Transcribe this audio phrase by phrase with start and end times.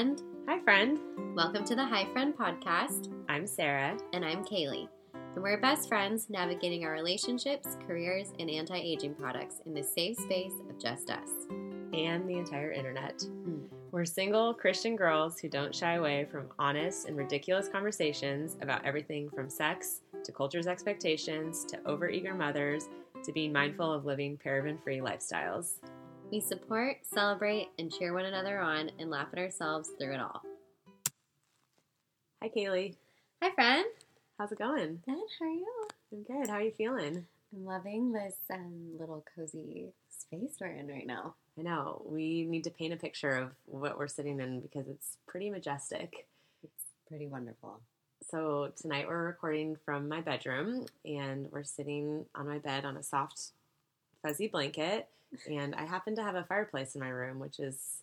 [0.00, 0.22] friend.
[0.48, 0.98] Hi, friend.
[1.36, 3.12] Welcome to the Hi Friend podcast.
[3.28, 3.98] I'm Sarah.
[4.14, 4.88] And I'm Kaylee.
[5.12, 10.16] And we're best friends navigating our relationships, careers, and anti aging products in the safe
[10.16, 11.28] space of just us.
[11.92, 13.18] And the entire internet.
[13.18, 13.66] Mm.
[13.90, 19.28] We're single Christian girls who don't shy away from honest and ridiculous conversations about everything
[19.28, 22.88] from sex to culture's expectations to overeager mothers
[23.22, 25.74] to being mindful of living paraben free lifestyles.
[26.30, 30.42] We support, celebrate, and cheer one another on and laugh at ourselves through it all.
[32.40, 32.94] Hi, Kaylee.
[33.42, 33.84] Hi, friend.
[34.38, 35.02] How's it going?
[35.04, 35.18] Good.
[35.40, 35.88] How are you?
[36.12, 36.48] I'm good.
[36.48, 37.26] How are you feeling?
[37.52, 41.34] I'm loving this um, little cozy space we're in right now.
[41.58, 42.02] I know.
[42.04, 46.28] We need to paint a picture of what we're sitting in because it's pretty majestic.
[46.62, 47.80] It's pretty wonderful.
[48.30, 53.02] So, tonight we're recording from my bedroom and we're sitting on my bed on a
[53.02, 53.50] soft,
[54.22, 55.08] fuzzy blanket.
[55.50, 58.02] And I happen to have a fireplace in my room, which is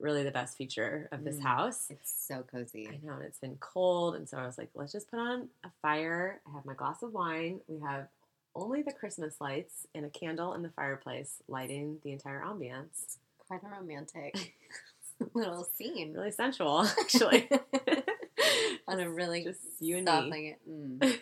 [0.00, 1.42] really the best feature of this Mm.
[1.42, 1.90] house.
[1.90, 2.88] It's so cozy.
[2.88, 4.14] I know, and it's been cold.
[4.14, 6.40] And so I was like, let's just put on a fire.
[6.46, 7.60] I have my glass of wine.
[7.66, 8.08] We have
[8.54, 13.18] only the Christmas lights and a candle in the fireplace lighting the entire ambience.
[13.46, 14.54] Quite a romantic
[15.34, 16.12] little scene.
[16.14, 17.48] Really sensual, actually.
[18.88, 20.28] On a really just you and me.
[20.28, 20.58] blanket.
[20.68, 21.18] Mm,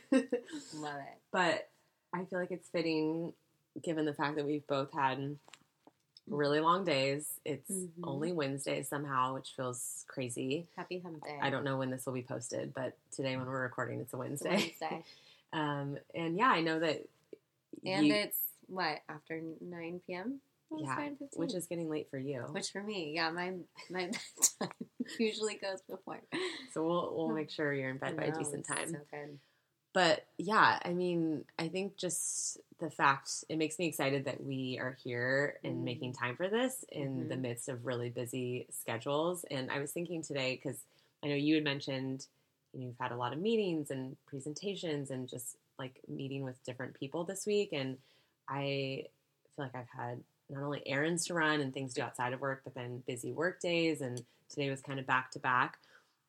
[0.74, 1.18] love it.
[1.32, 1.68] but
[2.14, 3.32] I feel like it's fitting
[3.82, 5.36] given the fact that we've both had
[6.28, 7.38] really long days.
[7.44, 7.90] It's Mhm.
[8.02, 10.66] only Wednesday somehow, which feels crazy.
[10.76, 11.38] Happy hump day.
[11.40, 14.16] I don't know when this will be posted, but today when we're recording, it's a
[14.18, 14.50] Wednesday.
[14.80, 15.04] Wednesday.
[15.52, 17.08] Um, and yeah, I know that.
[17.84, 20.40] And you- it's what after nine p.m.
[20.68, 21.38] Well, yeah, 9:15.
[21.38, 22.40] which is getting late for you.
[22.50, 23.54] which for me, yeah, my
[23.88, 24.10] my
[24.60, 24.72] bedtime
[25.20, 26.20] usually goes before.
[26.72, 28.88] so we'll we'll make sure you're in bed by a decent time.
[28.90, 29.38] So good.
[29.96, 34.78] But yeah, I mean, I think just the fact it makes me excited that we
[34.78, 35.84] are here and Mm.
[35.86, 37.40] making time for this in the Mhm.
[37.40, 39.46] midst of really busy schedules.
[39.50, 40.84] And I was thinking today because
[41.24, 42.26] I know you had mentioned
[42.74, 46.62] you know, you've had a lot of meetings and presentations and just like meeting with
[46.64, 47.96] different people this week, and
[48.50, 49.06] I
[49.56, 52.42] feel like I've had not only errands to run and things to do outside of
[52.42, 55.78] work, but then busy work days, and today was kind of back to back.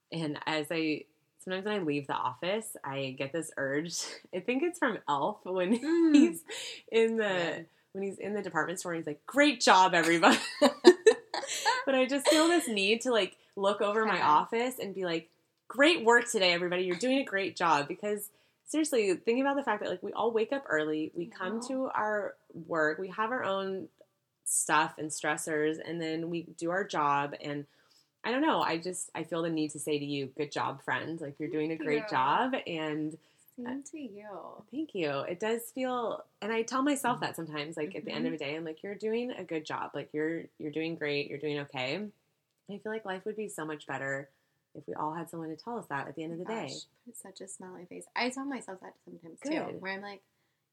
[0.10, 1.04] And as I
[1.48, 4.02] sometimes when I leave the office, I get this urge.
[4.36, 6.14] I think it's from Elf when Mm.
[6.16, 6.44] he's
[6.92, 7.60] in the Yeah.
[7.94, 10.38] when he's in the department store and he's like, "Great job, everybody."
[11.86, 15.30] but I just feel this need to like look over my office and be like,
[15.68, 16.84] "Great work today, everybody.
[16.84, 18.30] You're doing a great job." Because
[18.66, 21.90] seriously, thinking about the fact that like we all wake up early, we come to
[21.96, 22.36] our
[22.68, 23.88] work, we have our own
[24.44, 27.66] stuff and stressors, and then we do our job and
[28.24, 28.62] I don't know.
[28.62, 31.20] I just I feel the need to say to you, "Good job, friend.
[31.22, 32.10] Like you're doing a great you.
[32.10, 33.18] job." And
[33.56, 34.64] Same to you.
[34.72, 35.20] Thank you.
[35.22, 38.38] It does feel, and I tell myself that sometimes, like at the end of the
[38.38, 39.92] day, I'm like, you're doing a good job.
[39.96, 41.30] Like you're you're doing great.
[41.30, 42.06] You're doing okay.
[42.70, 44.30] I feel like life would be so much better
[44.76, 46.68] if we all had someone to tell us that at the end of the day.
[46.68, 48.06] Gosh, put such a smiley face.
[48.16, 50.22] I tell myself that sometimes too, where I'm like,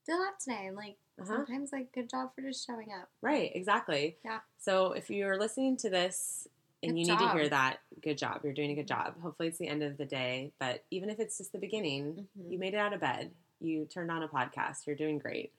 [0.06, 1.36] did a lot today, and like Uh-huh.
[1.36, 3.08] sometimes like good job for just showing up.
[3.22, 3.52] Right.
[3.54, 4.16] Exactly.
[4.24, 4.40] Yeah.
[4.58, 6.48] So if you're listening to this
[6.84, 8.40] and Good you need to hear that, good job.
[8.44, 9.20] You're doing a good job.
[9.20, 12.50] Hopefully it's the end of the day, but even if it's just the beginning, Mhm.
[12.52, 13.34] you made it out of bed.
[13.60, 14.86] You turned on a podcast.
[14.86, 15.52] You're doing great.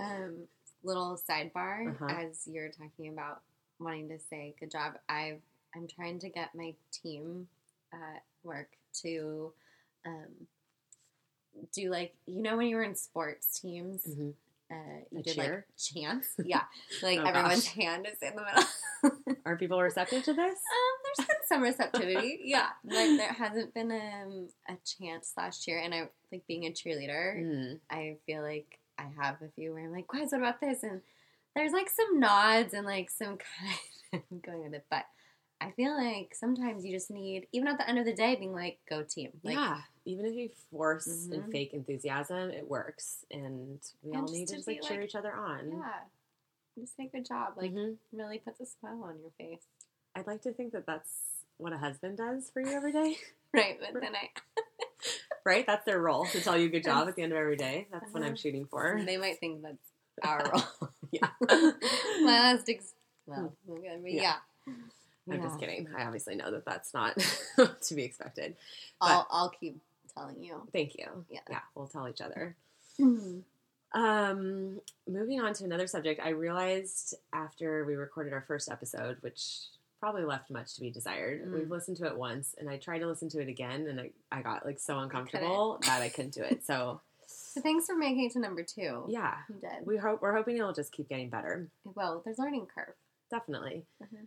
[0.00, 0.48] Um,
[0.82, 2.06] little sidebar Uh-huh.
[2.06, 3.42] as you're talking about
[3.78, 4.98] wanting to say good job.
[5.08, 5.40] I
[5.74, 7.48] I'm trying to get my team
[7.92, 9.52] at work to
[10.06, 10.46] um,
[11.72, 14.04] do like you know when you were in sports teams.
[14.06, 14.34] Mhm.
[14.74, 15.66] Uh, you A did cheer?
[15.68, 16.62] like chants, yeah.
[17.02, 17.74] Like Oh, everyone's gosh.
[17.74, 19.36] hand is in the middle.
[19.46, 20.50] Aren't people receptive to this?
[20.50, 25.78] Um, there's been some receptivity, yeah, like there hasn't been um, a chance last year.
[25.78, 27.38] And I like being a cheerleader.
[27.42, 27.78] Mm.
[27.90, 30.82] I feel like I have a few where I'm like, guys, what about this?
[30.82, 31.02] And
[31.54, 33.38] there's like some nods and like some
[34.10, 34.86] kind of going with it.
[34.90, 35.04] But
[35.60, 38.52] I feel like sometimes you just need, even at the end of the day, being
[38.52, 39.30] like, go team.
[39.42, 41.52] Like, yeah, even if you force and Mhm.
[41.52, 45.14] fake enthusiasm, it works, and we And all need to just like cheer like- each
[45.14, 45.70] other on.
[45.72, 46.04] yeah.
[46.78, 47.54] Just say good job.
[47.56, 47.96] Like, Mhm.
[48.12, 49.64] really puts a smile on your face.
[50.14, 53.16] I'd like to think that that's what a husband does for you every day,
[53.52, 53.78] Right.
[53.80, 54.30] But then I,
[55.44, 55.64] right?
[55.66, 57.86] That's their role to tell you good job at the end of every day.
[57.92, 58.36] That's what I'm Uh-huh.
[58.36, 59.00] shooting for.
[59.04, 59.92] they might think that's
[60.22, 60.90] our role.
[61.12, 61.30] Yeah.
[61.48, 62.94] My last ex-
[63.26, 64.38] well, okay, but Yeah.
[64.66, 64.74] yeah.
[65.30, 65.42] I'm Yeah.
[65.44, 65.88] just kidding.
[65.96, 67.16] I obviously know that that's not
[67.82, 68.56] to be expected.
[69.00, 69.80] I'll, I'll keep
[70.14, 70.62] telling you.
[70.72, 71.06] Thank you.
[71.30, 71.40] Yeah.
[71.50, 72.54] yeah, we'll tell each other.
[73.92, 79.66] Um, moving on to another subject, I realized after we recorded our first episode, which
[80.00, 81.44] probably left much to be desired.
[81.46, 81.54] Mm.
[81.54, 84.10] We've listened to it once, and I tried to listen to it again, and I,
[84.32, 86.64] I got like so uncomfortable that I couldn't do it.
[86.66, 89.04] So So thanks for making it to number two.
[89.08, 89.86] yeah, You did.
[89.86, 91.68] we hope we're hoping it'll just keep getting better.
[91.94, 92.94] Well, there's learning curve.
[93.30, 93.84] Definitely.
[94.02, 94.26] Mhm.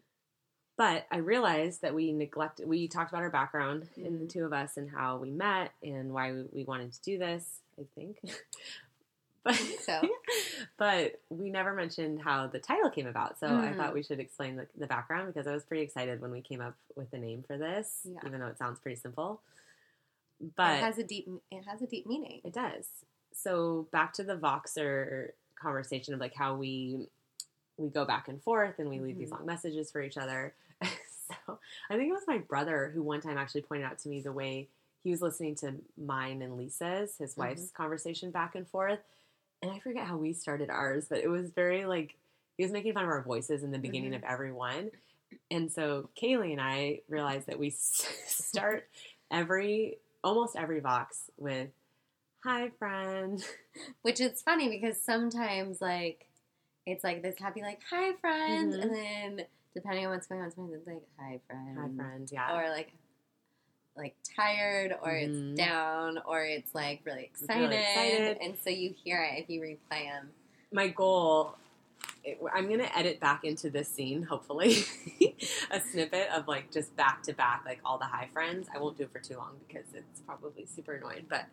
[0.77, 4.29] But I realized that we neglected, we talked about our background in the Mhm.
[4.29, 7.62] two of us and how we met and why we, we wanted to do this,
[7.79, 8.19] I think.
[9.44, 10.07] but, so.
[10.77, 13.39] but we never mentioned how the title came about.
[13.39, 13.77] So I Mhm.
[13.77, 16.62] thought we should explain the, the background because I was pretty excited when we came
[16.62, 18.19] up with the name for this, Yeah.
[18.27, 19.41] even though it sounds pretty simple.
[20.56, 22.41] But it has a deep it has a deep meaning.
[22.44, 22.88] it does.
[23.33, 27.09] So back to the Voxer conversation of like how we
[27.77, 29.38] we go back and forth and we leave these Mhm.
[29.39, 30.53] long messages for each other.
[31.47, 31.59] so
[31.89, 34.31] I think it was my brother who one time actually pointed out to me the
[34.31, 34.68] way
[35.03, 39.00] he was listening to mine and Lisa's, his wife's conversation back and forth.
[39.62, 42.15] And I forget how we started ours, but it was very like
[42.57, 44.18] he was making fun of our voices in the beginning Mhm.
[44.18, 44.91] of every one.
[45.51, 47.69] And so Kaylee and I realized that we
[48.27, 48.88] start
[49.31, 51.69] every almost every Vox with
[52.44, 53.44] "Hi, friend."
[54.01, 56.27] Which is funny because sometimes like
[56.85, 58.81] it's like this happy like hi friend Mhm.
[58.81, 61.78] and then depending on what's going on sometimes it's like hi friend.
[61.80, 62.30] Hi, friend.
[62.31, 62.58] Yeah.
[62.58, 62.92] Or like
[63.96, 65.52] like tired or Mhm.
[65.54, 67.62] it's down or it's like really excited.
[67.69, 68.38] Really excited.
[68.42, 70.31] And so you hear it if you replay them.
[70.72, 71.56] my goal
[72.25, 74.84] it- i'm going to edit back into this scene hopefully
[75.72, 78.98] a snippet of like just back to back like all the hi friends i won't
[78.98, 81.46] do it for too long because it's probably super annoying but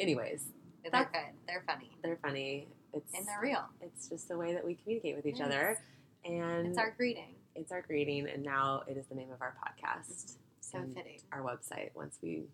[0.00, 0.46] anyways
[0.82, 1.20] They're good.
[1.46, 1.90] They're funny.
[2.02, 3.64] they're funny it's And they're real.
[3.80, 5.46] it's just the way that we communicate with each Yes.
[5.46, 5.78] other
[6.24, 7.35] and It's our greeting.
[7.56, 11.18] It's our greeting and now it is the name of our podcast So fitting.
[11.32, 12.44] our website once we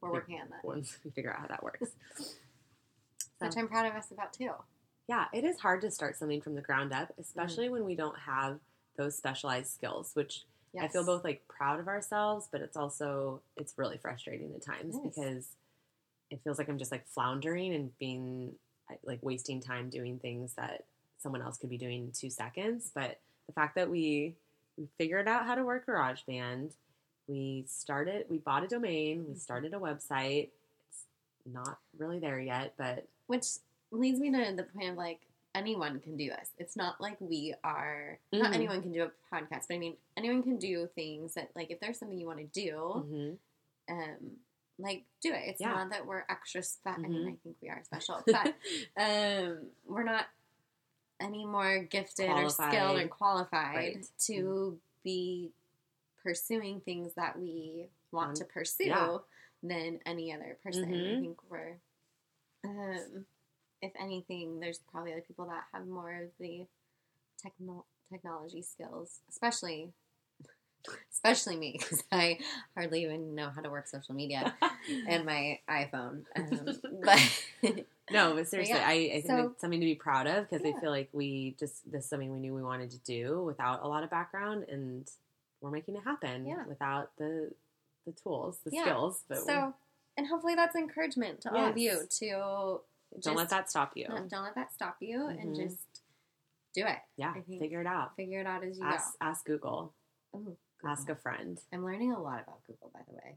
[0.00, 0.64] We're working on that.
[0.64, 1.90] once we figure out how that works
[3.38, 4.50] Which I'm proud of us about too.
[5.08, 7.72] Yeah, it is hard to start something from the ground up, especially Mm.
[7.72, 8.60] when we don't have
[8.96, 10.44] those specialized skills, which
[10.80, 14.96] I feel both like proud of ourselves, but it's also it's really frustrating at times
[15.02, 15.48] because
[16.30, 18.54] it feels like I'm just like floundering and being
[19.02, 20.84] like wasting time doing things that
[21.18, 22.90] someone else could be doing in two seconds.
[22.94, 23.18] But
[23.52, 24.34] the fact that we
[24.78, 26.70] we figured out how to work GarageBand,
[27.28, 29.32] we started, we bought a domain, Mm-hmm.
[29.32, 30.48] we started a website.
[30.88, 31.04] It's
[31.52, 33.46] not really there yet, but Which
[33.90, 35.20] leads me to the point of like
[35.54, 36.48] anyone can do this.
[36.58, 38.54] It's not like we are not Mhm.
[38.54, 41.78] anyone can do a podcast, but I mean anyone can do things that like if
[41.80, 42.72] there's something you want to do,
[43.06, 43.38] mhm.
[43.90, 44.36] um,
[44.78, 45.42] like do it.
[45.48, 45.72] It's Yeah.
[45.74, 47.04] not that we're extra special.
[47.04, 47.32] I mean, Mhm.
[47.32, 48.54] I think we are special, but
[48.96, 50.26] um, we're not
[51.22, 53.10] any more gifted or skilled or Qualified.
[53.10, 54.06] qualified Right.
[54.26, 55.52] to be
[56.22, 59.18] pursuing things that we want Um, to pursue yeah.
[59.62, 60.84] than any other person.
[60.84, 61.20] I Mhm.
[61.20, 61.76] think we're,
[62.64, 63.26] um,
[63.80, 66.66] if anything, there's probably other people that have more of the
[67.38, 69.92] techno- technology skills, especially.
[71.12, 72.40] Especially me, because I
[72.74, 74.56] hardly even know how to work social media
[75.06, 76.24] and my iPhone.
[76.34, 77.46] Um, but
[78.12, 80.64] No, but seriously, yeah, I, I think so- it's something to be proud of because
[80.64, 80.72] Yeah.
[80.76, 83.82] I feel like we just this is something we knew we wanted to do without
[83.82, 85.10] a lot of background, and
[85.60, 86.64] we're making it happen Yeah.
[86.66, 87.52] without the
[88.06, 89.22] the tools, the skills.
[89.28, 89.74] But so,
[90.16, 92.80] and hopefully that's encouragement to all of you to
[93.12, 94.06] we- don't let that stop you.
[94.08, 95.64] Don't, don't let that stop you and Mhm.
[95.64, 96.02] just
[96.74, 96.98] do it.
[97.16, 98.16] yeah, figure it out.
[98.16, 99.92] Figure it out as you Ask ask Google.
[100.32, 100.38] go.
[100.38, 101.60] Ooh, Ask a friend.
[101.72, 103.36] I'm learning a lot about Google, by the way.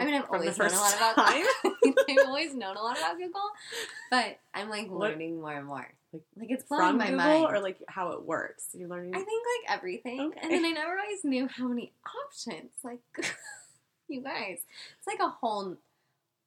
[0.00, 1.18] I mean, I've always known a lot about?
[2.08, 3.50] I've always known a lot about Google,
[4.10, 5.86] but I'm like What- learning more and more.
[6.12, 7.46] Like, Like it's blowing from my Google mind.
[7.56, 8.68] or like how it works.
[8.72, 9.14] You're learning.
[9.14, 10.40] I think like everything, Okay.
[10.42, 11.92] and then I never always knew how many
[12.24, 12.70] options.
[12.84, 13.00] Like
[14.08, 14.60] you guys,
[14.98, 15.76] it's like a whole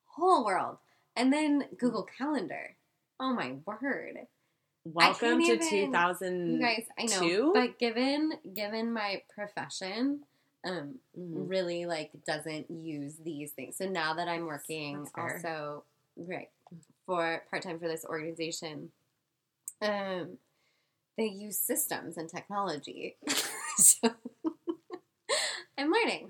[0.05, 0.77] whole world.
[1.15, 2.75] And then Google Calendar.
[3.19, 4.27] Oh my word!
[4.85, 6.53] Welcome to even- 2002.
[6.53, 10.21] You guys, I know, but given given my profession,
[10.63, 11.49] um, Mhm.
[11.49, 13.77] really like doesn't use these things.
[13.77, 15.83] So now that I'm working also
[16.17, 16.49] right
[17.05, 18.91] for part time for this organization,
[19.81, 20.37] um,
[21.17, 23.17] they use systems and technology.
[23.77, 24.09] so
[25.77, 26.29] I'm learning.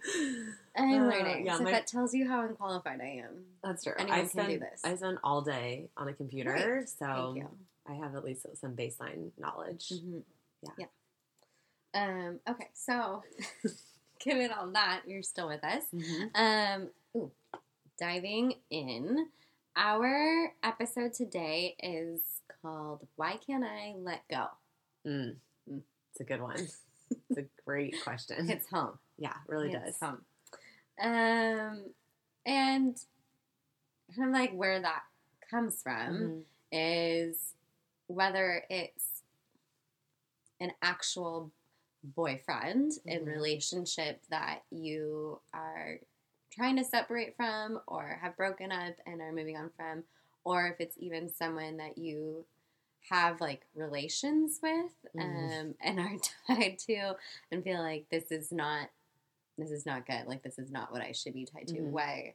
[0.76, 1.46] I'm Uh, learning.
[1.46, 3.46] yeah, so my- that tells you how unqualified I am.
[3.64, 3.94] That's true.
[3.98, 4.82] Anyone I can spend do this.
[4.86, 6.90] I spend all day on a computer, Right.
[6.90, 7.36] so.
[7.88, 9.90] I have at least some baseline knowledge.
[9.90, 10.24] Mhm.
[10.62, 10.70] Yeah.
[10.78, 10.86] Yeah.
[11.96, 13.24] Um, okay, so
[14.20, 15.84] given all that, you're still with us.
[15.94, 16.32] Mhm.
[16.36, 17.32] Um, ooh,
[17.98, 19.30] diving in.
[19.76, 24.48] Our episode today is called "Why Can't I Let Go?"
[25.06, 25.38] Mm.
[25.70, 25.82] Mm.
[26.12, 26.68] It's a good one.
[27.32, 28.48] It's a great question.
[28.52, 29.00] It's home.
[29.18, 30.10] yeah, it really It's does.
[30.10, 30.26] home.
[31.02, 31.94] Um,
[32.46, 32.96] and
[34.16, 35.04] kind of like where that
[35.50, 36.46] comes from Mhm.
[36.72, 37.56] is
[38.06, 39.24] whether it's
[40.60, 41.52] an actual
[42.04, 43.28] boyfriend in Mhm.
[43.28, 46.00] relationship that you are
[46.52, 50.04] trying to separate from or have broken up and are moving on from
[50.44, 52.46] or if it's even someone that you
[53.10, 55.76] have like relations with um, Mhm.
[55.82, 57.16] and are tied to
[57.52, 58.90] and feel like this is not
[59.58, 61.92] this is not good like this is not what i should be tied to Mhm.
[61.92, 62.34] why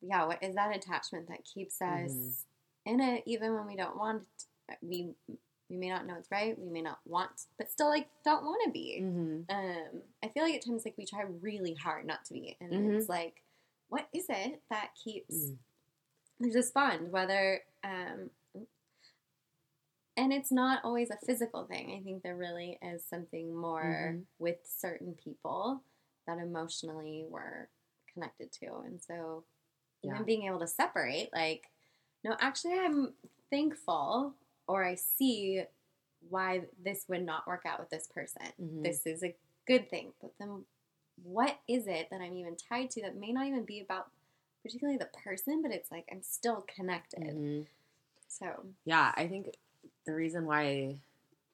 [0.00, 2.44] yeah what is that attachment that keeps us Mhm.
[2.86, 4.26] in it even when we don't want
[4.68, 5.14] it we
[5.70, 8.60] we may not know it's right we may not want but still like don't want
[8.64, 9.42] to be Mm-hmm.
[9.56, 12.72] um i feel like at times like we try really hard not to be and
[12.72, 12.98] Mhm.
[12.98, 13.42] it's like
[13.88, 15.56] what is it that keeps Mm.
[16.40, 18.30] there's this bond whether um
[20.16, 24.24] and it's not always a physical thing i think there really is something more Mhm.
[24.38, 25.82] with certain people
[26.26, 27.68] that emotionally we're
[28.12, 29.44] connected to and so
[30.02, 31.70] even being able to separate like
[32.24, 33.14] no actually i'm
[33.50, 34.34] thankful
[34.70, 35.62] or i see
[36.28, 38.82] why this would not work out with this person Mhm.
[38.84, 39.34] this is a
[39.66, 40.64] good thing but then
[41.22, 44.10] what is it that i'm even tied to that may not even be about
[44.62, 47.66] particularly the person but it's like i'm still connected Mhm.
[48.28, 49.56] so Yeah, I think
[50.04, 50.96] the reason why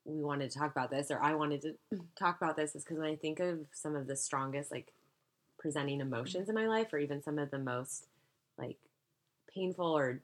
[0.04, 1.74] we wanted to talk about this, or I wanted to
[2.16, 4.92] talk about this, is because when I think of some of the strongest, like,
[5.58, 8.06] presenting emotions in my life, or even some of the most,
[8.58, 8.76] like,
[9.52, 10.20] painful or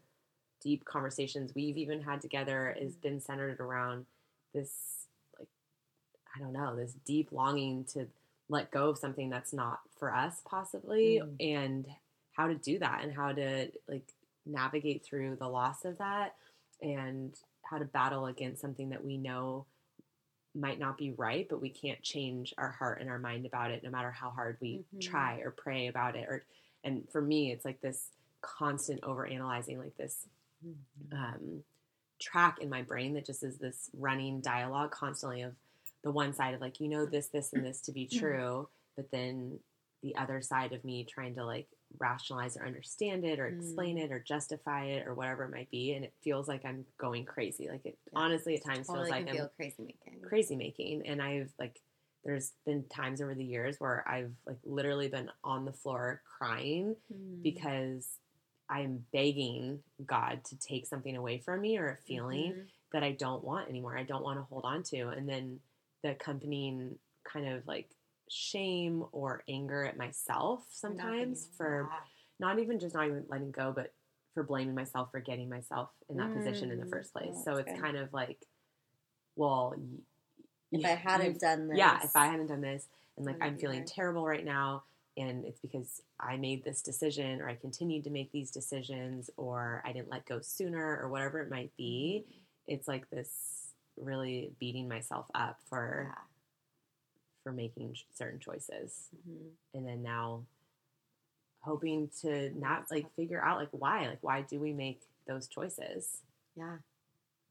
[0.62, 4.06] deep conversations we've even had together, has been centered around
[4.54, 5.06] this,
[5.38, 5.48] like,
[6.34, 8.06] I don't know, this deep longing to
[8.48, 11.36] let go of something that's not for us, possibly, Mm.
[11.40, 11.86] and
[12.32, 14.12] how to do that, and how to, like,
[14.46, 16.36] navigate through the loss of that
[16.80, 19.66] and how to battle against something that we know
[20.54, 23.82] might not be right, but we can't change our heart and our mind about it
[23.82, 25.00] no matter how hard we Mhm.
[25.00, 26.28] try or pray about it.
[26.28, 26.44] Or
[26.84, 30.26] and for me, it's like this constant over analyzing, like this
[31.12, 31.64] um,
[32.20, 35.54] track in my brain that just is this running dialogue constantly of
[36.04, 39.10] the one side of like you know this, this, and this to be true, but
[39.10, 39.58] then
[40.02, 44.04] the other side of me trying to like rationalize or understand it or explain Mm.
[44.04, 47.24] it or justify it or whatever it might be and it feels like i'm going
[47.24, 50.56] crazy like it Yeah, honestly at times totally feels like i'm feel crazy making crazy
[50.56, 51.78] making and i've like
[52.24, 56.96] there's been times over the years where i've like literally been on the floor crying
[57.12, 57.42] Mhm.
[57.42, 58.08] because
[58.72, 62.66] i'm begging god to take something away from me or a feeling Mhm.
[62.92, 65.60] that i don't want anymore i don't want to hold on to and then
[66.02, 67.88] the accompanying kind of like
[68.28, 71.98] shame or anger at myself sometimes for yeah.
[72.40, 73.92] not even just not even letting go, but
[74.34, 77.34] for blaming myself for getting myself in that position in the Mm, first place.
[77.44, 77.80] so it's good.
[77.80, 78.38] kind of like,
[79.36, 79.74] well,
[80.72, 83.84] if i hadn't done this yeah, if I hadn't done this, and like I'm feeling
[83.84, 84.84] terrible right now,
[85.16, 89.82] and it's because I made this decision, or I continued to make these decisions, or
[89.84, 92.24] I didn't let go sooner, or whatever it might be.
[92.66, 93.68] It's like this
[94.00, 96.22] really beating myself up for yeah.
[97.42, 99.50] for making certain choices Mhm.
[99.74, 100.44] and then now
[101.60, 106.22] hoping to not like figure out like why like why do we make those choices
[106.56, 106.76] yeah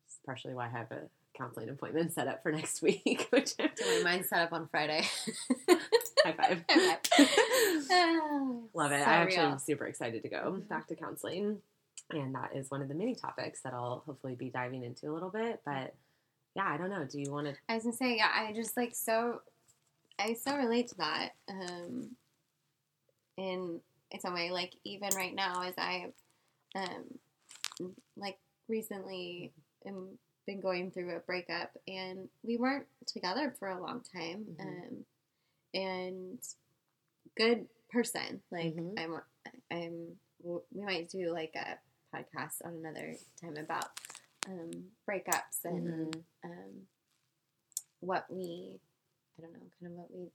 [0.08, 1.02] it's partially why i have a
[1.38, 3.64] counseling appointment set up for next week which so
[3.98, 5.04] my mind's set up on friday
[6.24, 7.30] high five High five.
[8.74, 9.52] love it So i actually real.
[9.52, 10.68] am super excited to go Mhm.
[10.68, 11.62] back to counseling
[12.12, 15.14] and that is one of the many topics that i'll hopefully be diving into a
[15.14, 15.94] little bit but
[16.56, 18.76] yeah i don't know do you want to I was gonna say, yeah, I just
[18.78, 19.42] like so,
[20.20, 21.30] I so relate to that.
[21.50, 22.16] Um,
[23.38, 23.80] in
[24.12, 26.08] in some way, like even right now, as I,
[26.76, 27.06] um,
[28.18, 28.38] like
[28.68, 29.54] recently,
[29.86, 34.46] am been going through a breakup, and we weren't together for a long time.
[34.60, 34.88] Mhm.
[34.90, 35.06] Um,
[35.74, 36.40] and
[37.36, 38.42] good person.
[38.52, 39.00] Like Mhm.
[39.00, 39.22] I'm,
[39.72, 40.20] I'm.
[40.44, 41.78] We might do like a
[42.16, 43.86] podcast on another time about
[44.48, 46.24] um, breakups and Mhm.
[46.44, 46.88] um,
[48.00, 48.80] what we,
[49.38, 50.32] I don't know, kind of what we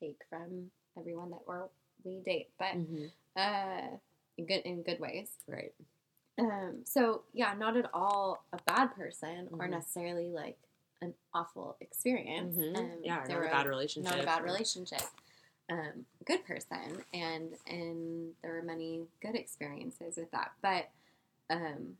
[0.00, 1.68] take from everyone that we're
[2.04, 3.10] we date, but Mhm.
[3.36, 3.98] uh,
[4.38, 5.36] in good in good ways.
[5.46, 5.74] right
[6.38, 9.70] Um, so yeah, not at all a bad person or Mhm.
[9.70, 10.58] necessarily like
[11.02, 12.56] an awful experience.
[12.56, 12.76] Mhm.
[12.76, 15.02] Um, yeah not a were bad relationship not a bad relationship.
[15.68, 20.52] Um, good person, and and there were many good experiences with that.
[20.60, 20.90] But
[21.48, 21.96] um,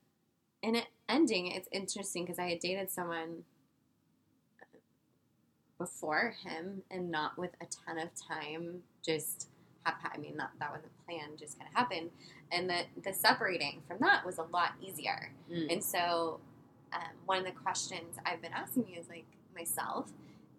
[0.62, 3.44] in it ending, it's interesting because I had dated someone
[5.78, 8.82] before him, and not with a ton of time.
[9.04, 9.48] Just
[9.86, 12.10] I mean, not that wasn't planned, just kind of happened,
[12.52, 15.32] and that the separating from that was a lot easier.
[15.50, 15.72] Mm.
[15.72, 16.40] And so,
[16.92, 20.10] um, one of the questions I've been asking me is like myself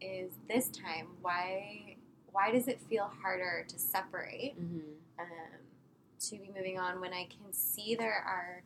[0.02, 1.96] is this time why
[2.32, 4.96] why does it feel harder to separate Mhm.
[5.20, 5.60] um,
[6.20, 8.64] to be moving on when I can see there are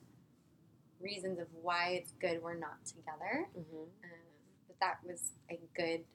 [1.00, 3.48] reasons of why it's good we're not together.
[3.58, 3.88] Mhm.
[4.04, 4.20] Um,
[4.68, 6.06] but that was a good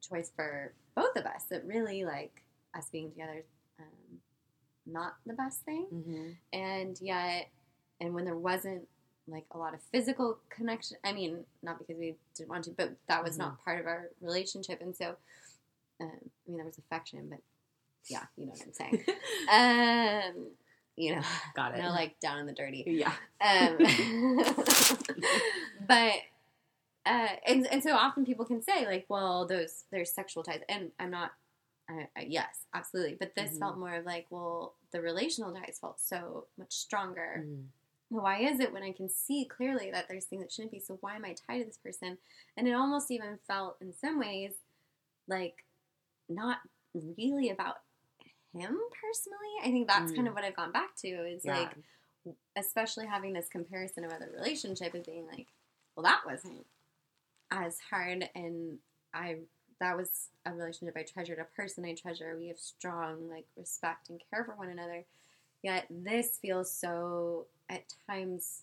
[0.00, 1.46] choice for both of us.
[1.46, 2.42] That really like
[2.74, 3.44] us being together,
[3.78, 4.20] um,
[4.86, 6.36] not the best thing Mhm.
[6.52, 7.50] and yet
[8.00, 8.88] and when there wasn't
[9.32, 10.96] like a lot of physical connection.
[11.04, 14.10] I mean, not because we didn't want to, but that was not part of our
[14.20, 14.80] relationship.
[14.82, 15.16] And so,
[16.00, 17.40] um, I mean, there was affection, but
[18.08, 19.04] yeah, you know what I'm saying.
[20.36, 20.46] um,
[20.96, 21.22] you know,
[21.56, 21.82] Got it.
[21.82, 22.84] no, like down in the dirty.
[22.86, 23.12] yeah.
[23.40, 24.38] Um,
[25.88, 26.12] but
[27.06, 30.90] uh, and and so often people can say like, well, those there's sexual ties, and
[30.98, 31.32] I'm not.
[31.90, 33.16] I, I, yes, absolutely.
[33.18, 33.58] But this Mhm.
[33.58, 37.44] felt more of like, well, the relational ties felt so much stronger.
[37.44, 37.64] Mhm.
[38.12, 40.80] Why is it when I can see clearly that there's things that shouldn't be?
[40.80, 42.18] So why am I tied to this person?
[42.56, 44.52] And it almost even felt in some ways
[45.26, 45.64] like
[46.28, 46.58] not
[46.94, 47.76] really about
[48.52, 49.54] him personally.
[49.62, 50.30] I think that's kind Mm.
[50.30, 51.60] of what I've gone back to is Yeah.
[51.60, 51.76] like
[52.54, 55.48] especially having this comparison of other relationship and being like,
[55.96, 56.66] well, that wasn't
[57.50, 58.78] as hard, and
[59.14, 59.40] I
[59.80, 62.36] that was a relationship I treasured, a person I treasure.
[62.36, 65.04] We have strong like respect and care for one another.
[65.62, 68.62] Yet this feels so at times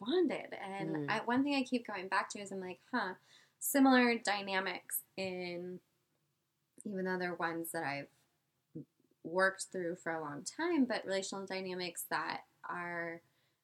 [0.00, 1.10] bonded, and Mm.
[1.10, 3.14] I, one thing I keep going back to is I'm like, huh,
[3.58, 5.80] similar dynamics in
[6.84, 8.08] even though they're ones that I've
[9.22, 13.20] worked through for a long time, but relational dynamics that are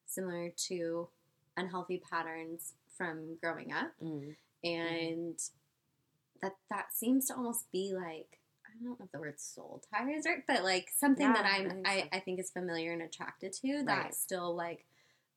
[0.07, 1.09] similar to
[1.57, 3.91] unhealthy patterns from growing up.
[4.03, 4.37] Mm.
[4.63, 5.39] And
[6.43, 8.38] that that seems to almost be like
[8.81, 11.57] I don't know if the word soul ties right, but like something Yeah, that I
[11.59, 12.09] I'm think I, so.
[12.13, 14.15] I think is familiar and attracted to that Right.
[14.15, 14.85] still like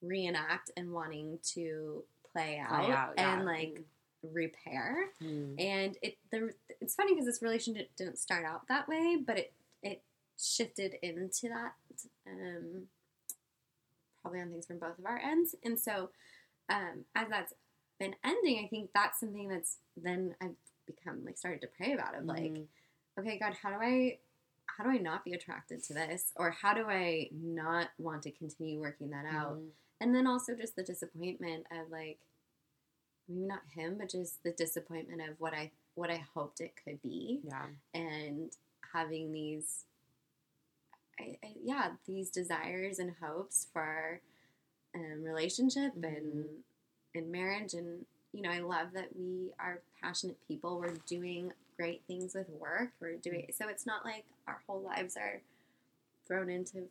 [0.02, 3.36] reenact and wanting to play out, Play out, yeah.
[3.38, 3.84] and like
[4.24, 5.10] repair.
[5.22, 5.60] Mm.
[5.60, 9.54] And it the it's funny because this relationship didn't start out that way, but it
[9.82, 10.02] it
[10.40, 11.74] shifted into that
[12.28, 12.84] um,
[14.22, 15.56] probably on things from both of our ends.
[15.64, 16.10] And so
[16.70, 17.54] um, as that's
[18.00, 20.56] been ending, I think that's something that's then I've
[20.86, 22.66] become like started to pray about of like, Mhm.
[23.22, 24.18] Okay, God, how do I
[24.78, 28.32] how do I not be attracted to this, or how do I not want to
[28.32, 29.58] continue working that out?
[29.58, 29.70] Mhm.
[30.00, 32.20] And then also just the disappointment of like
[33.28, 37.02] maybe not him, but just the disappointment of what I what I hoped it could
[37.02, 37.68] be, Yeah.
[37.94, 38.56] and
[38.94, 39.84] having these,
[41.20, 44.22] I, I, yeah, these desires and hopes for
[44.96, 46.64] um, relationship and
[47.14, 50.80] and marriage, and you know, I love that we are passionate people.
[50.80, 52.92] We're doing great things with work.
[53.00, 53.68] We're doing so.
[53.68, 55.42] It's not like our whole lives are
[56.28, 56.84] thrown into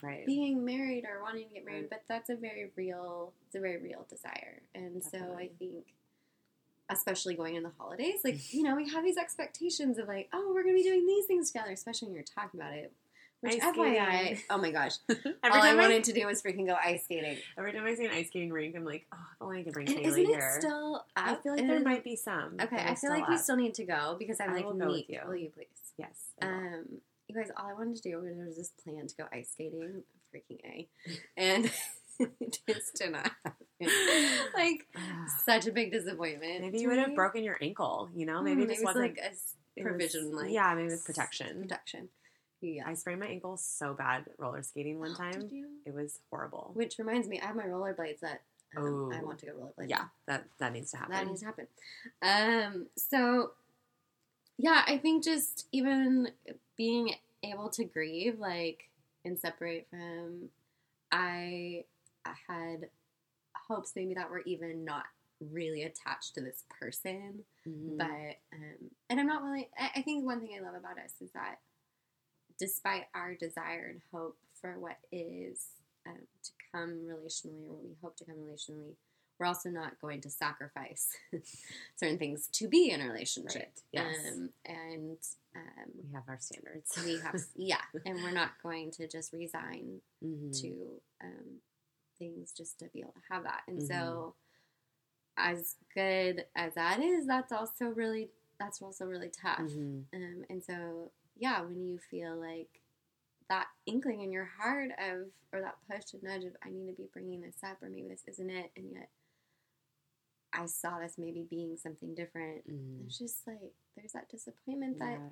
[0.00, 0.24] Right.
[0.24, 1.90] being married or wanting to get married, Right.
[1.90, 4.62] but that's a very real, it's a very real desire.
[4.72, 5.86] And so I think,
[6.88, 10.52] especially going in the holidays, like, you know, we have these expectations of like, oh,
[10.54, 12.92] we're going to be doing these things together, especially when you're talking about it.
[13.40, 14.38] Which Ice FYI, skating.
[14.50, 17.04] oh my gosh, every all I time I, wanted to do was freaking go ice
[17.04, 17.36] skating.
[17.56, 19.72] every time I see an ice skating rink, I'm like, oh, if only I could
[19.74, 20.52] bring And Kaylee isn't here.
[20.56, 21.06] it still up?
[21.16, 22.56] I feel like there might be some.
[22.60, 24.88] Okay, I feel like we still need to go because I'm I like, will go
[24.88, 25.20] with you.
[25.26, 25.66] Will you please?
[25.96, 26.30] Yes.
[26.42, 26.84] Um,
[27.28, 29.50] you guys, all I wanted to do was there was this plan to go ice
[29.52, 30.02] skating,
[30.34, 30.88] freaking a,
[31.36, 31.66] and
[32.40, 33.66] it just did not happen.
[34.56, 34.88] Like
[35.44, 36.62] such a big disappointment.
[36.62, 38.08] maybe you would have broken your ankle.
[38.16, 40.74] You know, maybe Mm, it just was wasn't like a it was- provision, like yeah,
[40.74, 41.62] maybe with protection.
[41.62, 42.08] Protection.
[42.60, 42.84] Yeah.
[42.86, 45.32] I sprained my ankle so bad roller skating one time.
[45.32, 45.66] Did you?
[45.86, 46.70] It was horrible.
[46.74, 48.42] Which reminds me, I have my rollerblades that
[48.76, 49.24] um, I Oh.
[49.24, 49.88] want to go rollerblading.
[49.90, 51.14] yeah, that that needs to happen.
[51.14, 51.66] That needs to happen.
[52.22, 53.52] Um, so
[54.58, 56.30] yeah, I think just even
[56.76, 58.88] being able to grieve, like,
[59.24, 60.48] and separate from,
[61.12, 61.84] I
[62.48, 62.88] had
[63.68, 65.04] hopes maybe that were even not
[65.52, 67.96] really attached to this person, Mhm.
[67.98, 69.68] but um, and I'm not really.
[69.78, 71.60] I, I think one thing I love about us is that
[72.58, 75.68] despite our desire and hope for what is
[76.06, 78.94] um, to come relationally, or what we hope to come relationally,
[79.38, 81.08] we're also not going to sacrifice
[81.96, 83.54] certain things to be in a relationship.
[83.62, 83.82] Right.
[83.92, 84.16] Yes.
[84.32, 85.16] Um, and
[85.54, 86.98] um, we have our standards.
[87.04, 90.60] we have, yeah, and we're not going to just resign Mhm.
[90.62, 91.60] to um,
[92.18, 93.62] things just to be able to have that.
[93.68, 93.86] And Mhm.
[93.86, 94.34] so,
[95.36, 99.60] as good as that is, that's also really that's also really tough.
[99.60, 100.04] Mhm.
[100.12, 102.80] Um, and so, yeah, when you feel like
[103.48, 106.92] that inkling in your heart of, or that push and nudge of, I need to
[106.96, 109.08] be bringing this up, or maybe this isn't it, and yet
[110.52, 112.66] I saw this maybe being something different.
[112.68, 113.00] Mhm.
[113.00, 115.28] There's just like there's that disappointment that Yeah.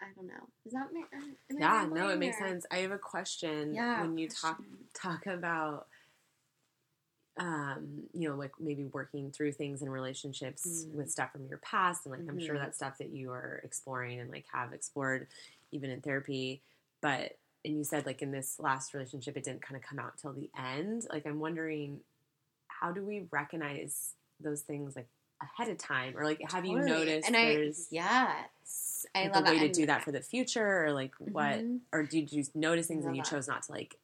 [0.00, 0.48] I don't know.
[0.62, 1.06] Does that make?
[1.12, 2.66] uh, Yeah, no, it makes or- sense.
[2.70, 3.74] I have a question.
[3.74, 4.02] Yeah.
[4.02, 4.62] when you talk
[4.94, 5.88] talk about
[7.38, 10.92] um, you know, like maybe working through things in relationships Mm.
[10.94, 14.18] with stuff from your past and like I'm sure that stuff that you are exploring
[14.20, 15.28] and like have explored
[15.70, 16.62] even in therapy.
[17.00, 20.18] But and you said like in this last relationship it didn't kind of come out
[20.18, 21.04] till the end.
[21.12, 22.00] Like I'm wondering
[22.68, 25.08] how do we recognize those things like
[25.40, 29.50] ahead of time or like have you noticed And I yes, I like, love a
[29.50, 29.66] way that.
[29.68, 31.80] to do that for the future or like what Mhm.
[31.92, 33.96] or did you notice things and you chose not to like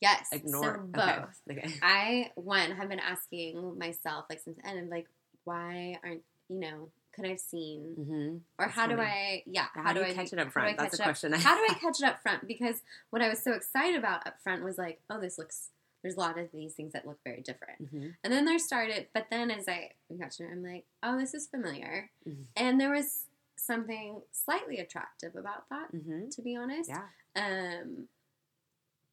[0.00, 0.28] Yes.
[0.32, 1.40] ignore So both.
[1.50, 1.72] Okay.
[1.82, 5.06] I one have been asking myself like since the end, like,
[5.44, 6.88] why aren't you know?
[7.14, 8.36] Could I've seen Mm-hmm.
[8.58, 9.00] or That's how do.
[9.00, 9.42] I?
[9.46, 9.66] Yeah.
[9.72, 10.68] How, do I you catch it up how do front?
[10.68, 11.34] I That's a catch it up- question.
[11.34, 12.46] I How do I catch it up front?
[12.46, 15.68] Because what I was so excited about up front was like, oh, this looks.
[16.02, 17.88] There's a lot of these things that look very different.
[17.90, 21.18] hmm And then there started, but then as I got to know, I'm like, oh,
[21.18, 22.10] this is familiar.
[22.28, 22.44] Mhm.
[22.54, 23.24] And there was
[23.56, 26.90] something slightly attractive about that, hmm to be honest.
[26.90, 27.06] Yeah.
[27.34, 28.08] Um,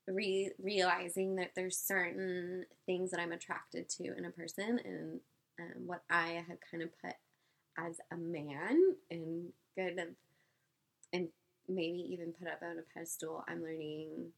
[0.08, 5.20] re- realizing that there's certain things that I'm attracted to in a person, and
[5.60, 7.13] um, what I had kind of put
[7.78, 10.08] as a man and kind of,
[11.12, 11.30] and
[11.68, 14.32] maybe even put up on a pedestal, I'm learning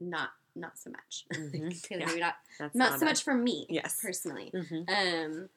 [0.00, 1.26] not not so much.
[1.34, 1.90] Mhm.
[1.90, 2.18] Maybe Yeah.
[2.26, 3.98] not That's not so much for me Yes.
[4.00, 4.88] personally Mhm.
[4.88, 5.48] um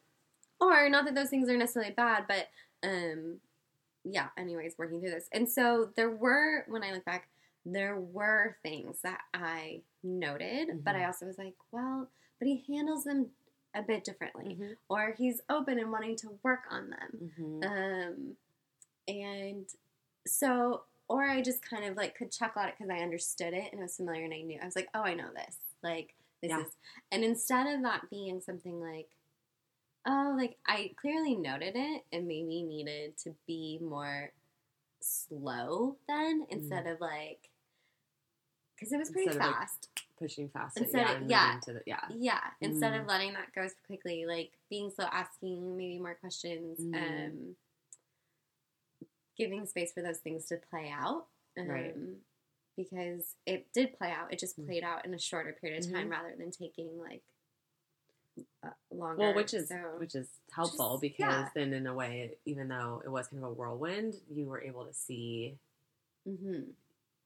[0.60, 2.50] or not that those things are necessarily bad but
[2.84, 3.40] um
[4.04, 7.30] yeah anyways working through this and so there were when i look back
[7.66, 11.08] there were things that i noted but i Mhm.
[11.08, 13.32] also was like well but he handles them
[13.76, 14.78] a bit differently Mhm.
[14.90, 17.66] or he's open and wanting to work on them Mhm.
[17.66, 18.38] um
[19.08, 19.68] and
[20.26, 23.72] so or i just kind of like could chuckle at it because i understood it
[23.72, 26.16] and it was familiar and i knew i was like oh i know this like
[26.42, 26.62] this Yeah.
[26.66, 26.76] is
[27.12, 29.10] and instead of that being something like
[30.06, 34.32] oh like i clearly noted it and maybe needed to be more
[35.02, 37.49] slow then instead of like
[38.80, 40.78] because it was pretty Instead of, like, fast Pushing fast.
[40.78, 41.16] Instead yeah.
[41.22, 41.60] of- yeah.
[41.64, 42.02] To the, yeah.
[42.18, 43.02] yeah instead Mm.
[43.02, 46.96] of letting that go so quickly like being slow asking maybe more questions Mm.
[47.28, 47.56] um
[49.38, 51.26] giving space for those things to play out
[51.58, 51.96] um Right.
[52.76, 54.66] because it did play out it just Mm.
[54.66, 56.12] played out in a shorter period of time Mhm.
[56.12, 57.24] rather than taking like
[58.64, 61.50] uh, longer Well, which is so which is helpful Just- because yeah.
[61.56, 64.86] then, in a way, even though it was kind of a whirlwind, you were able
[64.86, 65.58] to see
[66.26, 66.74] mhm.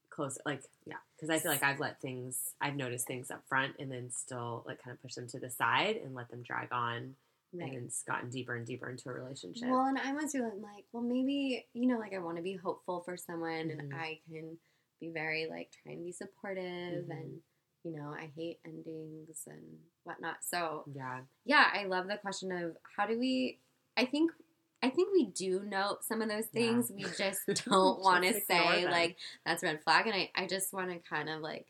[0.10, 0.40] close.
[0.44, 3.90] Like, yeah, because I feel like I've let things, I've noticed things up front, and
[3.90, 7.16] then still like kind of push them to the side and let them drag on,
[7.54, 9.70] right and it's gotten deeper and deeper into a relationship.
[9.70, 12.56] Well, and I was feeling like, well, maybe you know, like I want to be
[12.58, 13.94] hopeful for someone, and Mhm.
[13.94, 14.58] I can
[15.00, 17.12] be very like trying to be supportive, Mhm.
[17.12, 17.42] and
[17.86, 20.44] you know, I hate endings and whatnot.
[20.44, 23.62] So yeah, yeah, I love the question of how do we?
[23.96, 24.32] I think.
[24.84, 26.62] I think we do know some of those Yeah.
[26.62, 26.92] things.
[26.94, 28.92] We just don't want to say them.
[28.92, 29.16] like
[29.46, 30.06] that's red flag.
[30.08, 31.68] And I, I just want to kind of like.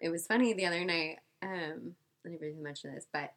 [0.00, 1.18] It was funny the other night.
[1.42, 3.32] Um, I didn't really mention this, but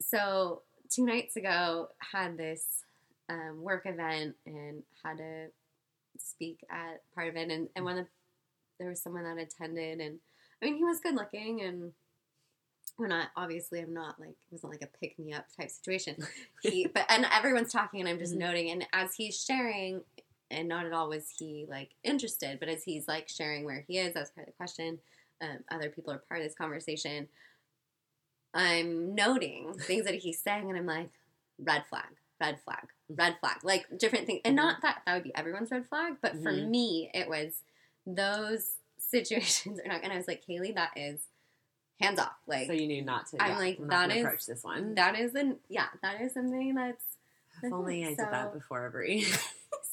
[0.00, 2.84] so two nights ago had this
[3.28, 5.46] um, work event and had to
[6.18, 8.06] speak at part of it, and, and one of
[8.78, 10.18] there was someone that attended, and
[10.62, 11.92] I mean he was good looking, and
[13.00, 16.16] we're not obviously I'm not like it wasn't like a pick me up type situation.
[16.62, 18.38] He but and everyone's talking, and I'm just Mhm.
[18.38, 20.02] noting, and as he's sharing.
[20.52, 23.98] And not at all was he like interested, but as he's like sharing where he
[23.98, 24.98] is, that's part of the question.
[25.40, 27.28] Um, other people are part of this conversation.
[28.52, 31.10] I'm noting things that he's saying, and I'm like,
[31.58, 32.08] red flag,
[32.40, 34.40] red flag, red flag, like different things.
[34.44, 36.68] And not that that would be everyone's red flag, but for Mhm.
[36.68, 37.62] me, it was
[38.06, 40.02] those situations are not.
[40.02, 41.20] And I was like, Kaylee, that is
[42.00, 42.32] hands off.
[42.46, 43.42] Like so you knew not to.
[43.42, 44.94] I'm yeah, like, I'm that is approach this one.
[44.94, 47.04] That is an yeah, that is something that's.
[47.62, 49.24] if only I did that before every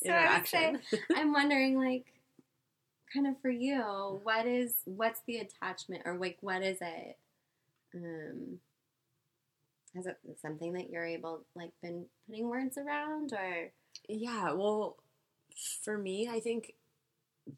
[0.03, 1.01] So I would say, interaction.
[1.15, 2.05] I'm wondering, like,
[3.13, 7.17] kind of for you, what is what's the attachment, or like, what is it?
[7.95, 8.59] Um,
[9.95, 13.71] has it something that you're able, like, been putting words around, or
[14.07, 14.97] Yeah, well,
[15.83, 16.73] for me, I think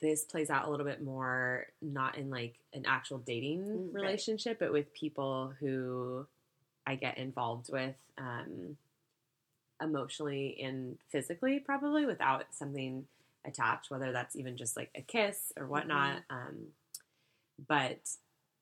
[0.02, 4.26] this plays out a little bit more not in like an actual dating Mm, right.
[4.28, 6.26] relationship, but with people who
[6.88, 8.78] I get involved with um,
[9.82, 13.06] emotionally and physically, probably without something
[13.46, 16.20] attached, whether that's even just like a kiss or whatnot.
[16.30, 16.68] Um,
[17.68, 18.00] but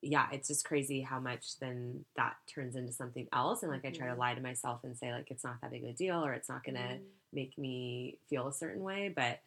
[0.02, 3.64] yeah, it's just crazy how much then that turns into something else.
[3.64, 4.20] And like I try to Mhm.
[4.20, 6.50] lie to myself and say, like, it's not that big of a deal or it's
[6.50, 9.12] not going to Mm, make me feel a certain way.
[9.14, 9.40] But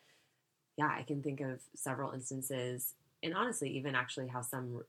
[0.77, 4.85] yeah, I can think of several instances, and honestly, even actually how some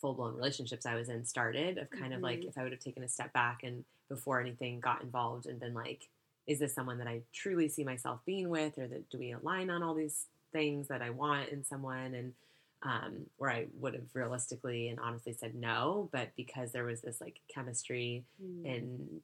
[0.00, 2.48] full blown relationships I was in started of kind of like Mhm.
[2.48, 5.72] if I would have taken a step back and before anything got involved and been
[5.74, 6.08] like,
[6.46, 9.70] is this someone that I truly see myself being with, or that do we align
[9.70, 12.14] on all these things that I want in someone?
[12.14, 12.34] And
[12.82, 17.18] um, where I would have realistically and honestly said no, but because there was this
[17.18, 19.22] like chemistry mm, and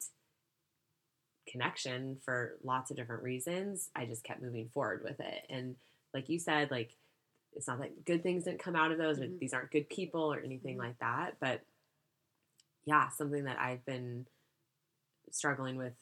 [1.46, 5.44] connection for lots of different reasons, I just kept moving forward with it.
[5.50, 5.76] And
[6.14, 6.96] like you said, like
[7.54, 9.38] it's not that good things didn't come out of those, or Mhm.
[9.38, 10.80] these aren't good people or anything Mhm.
[10.80, 11.38] like that.
[11.40, 11.62] But
[12.84, 14.26] yeah, something that I've been
[15.30, 15.94] struggling with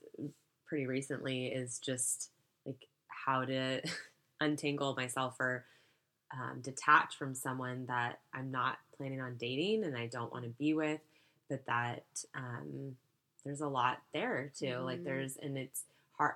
[0.66, 2.30] pretty recently is just
[2.64, 3.80] like how to
[4.40, 5.66] untangle myself or
[6.30, 10.50] um, detach from someone that I'm not planning on dating and I don't want to
[10.50, 11.00] be with,
[11.48, 12.96] but that um,
[13.44, 14.66] there's a lot there too.
[14.66, 14.84] Mm-hmm.
[14.84, 15.84] Like there's, and it's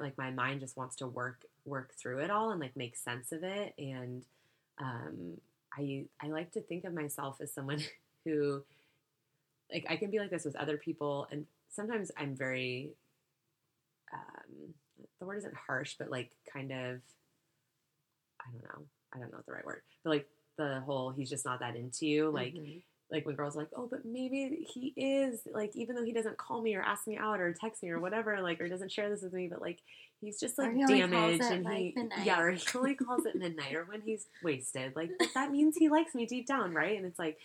[0.01, 3.33] Like my mind just wants to work work through it all and like make sense
[3.33, 3.75] of it.
[3.79, 4.25] And
[4.81, 5.39] um,
[5.77, 7.81] I I like to think of myself as someone
[8.25, 8.63] who,
[9.73, 12.91] like, I can be like this with other people, and sometimes I'm very.
[14.13, 14.75] Um,
[15.19, 17.01] the word isn't harsh, but like kind of.
[18.41, 18.87] I don't know.
[19.15, 22.07] I don't know the right word, but like the whole he's just not that into
[22.07, 22.31] you.
[22.31, 22.79] Like mm-hmm
[23.13, 26.39] like when girls are like, oh, but maybe he is like, even though he doesn't
[26.39, 29.11] call me or ask me out or text me or whatever, like, or doesn't share
[29.11, 29.79] this with me, but like,
[30.23, 32.25] he's just like damaged and like he, midnight.
[32.25, 34.97] yeah, or he only calls at midnight or when he's wasted.
[34.97, 36.97] Like that means he likes me deep down, right?
[36.97, 37.39] And it's like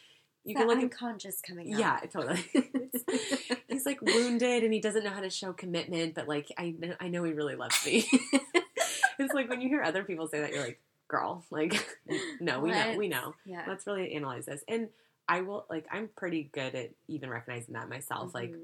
[0.46, 1.80] you that can look unconscious at, coming out.
[1.80, 2.46] Yeah, totally.
[3.68, 7.10] he's like wounded and he doesn't know how to show commitment, but like I I
[7.10, 8.08] know he really loves me.
[9.20, 11.86] it's like when you hear other people say that, you're like, girl, like
[12.40, 13.34] no, we know, we know.
[13.46, 13.66] Yeah.
[13.68, 14.90] Let's really analyze this and
[15.28, 18.34] I will like I'm pretty good at even recognizing that myself.
[18.34, 18.38] Mm-hmm.
[18.38, 18.56] Like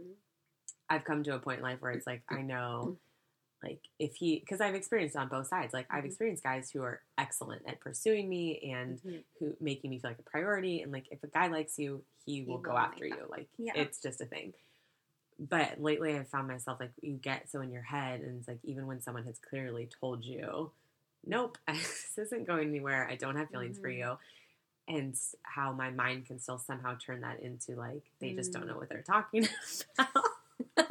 [0.89, 2.97] I've come to a point in life where it's like I know
[3.63, 5.73] like if he because I've experienced on both sides.
[5.73, 5.97] Like mm-hmm.
[5.97, 9.17] I've experienced guys who are excellent at pursuing me and mm-hmm.
[9.39, 12.35] who making me feel like a priority and like if a guy likes you, he,
[12.35, 13.25] he will, go after you.
[13.29, 13.73] Like yeah.
[13.75, 14.53] it's just a thing.
[15.39, 18.59] But lately I've found myself like you get so in your head and it's like
[18.63, 20.71] even when someone has clearly told you,
[21.25, 23.07] Nope, this isn't going anywhere.
[23.09, 23.99] I don't have feelings for mm-hmm.
[23.99, 24.17] you
[24.87, 28.73] and how my mind can still somehow turn that into like they just don't know
[28.73, 28.79] mm.
[28.79, 29.47] what they're talking
[29.97, 30.25] about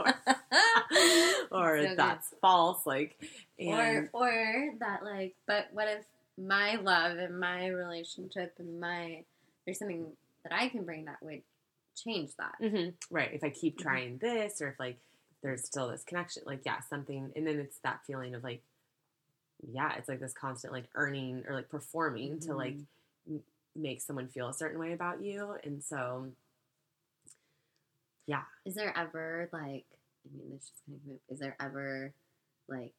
[1.51, 2.39] or, or so that's good.
[2.41, 3.17] false like
[3.59, 6.05] and, or or that like but what if
[6.39, 9.23] my love and my relationship and my
[9.65, 10.07] there's something
[10.45, 11.43] that I can bring that would
[11.97, 12.91] change that mm-hmm.
[13.11, 13.83] right if I keep mm-hmm.
[13.83, 14.27] trying mm-hmm.
[14.27, 14.99] this or if like
[15.43, 18.63] there's still this connection like yeah something and then it's that feeling of like
[19.71, 22.51] yeah it's like this constant like earning or like performing mm-hmm.
[22.51, 22.83] to like mm-hmm
[23.75, 25.57] make someone feel a certain way about you.
[25.65, 26.29] And so,
[28.27, 28.43] yeah.
[28.65, 29.85] Is there ever like,
[30.25, 32.13] I mean, this just kind of, is there ever
[32.69, 32.93] like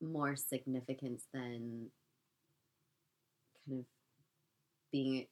[0.00, 1.90] more significance than
[3.66, 3.84] kind of
[4.90, 5.26] being,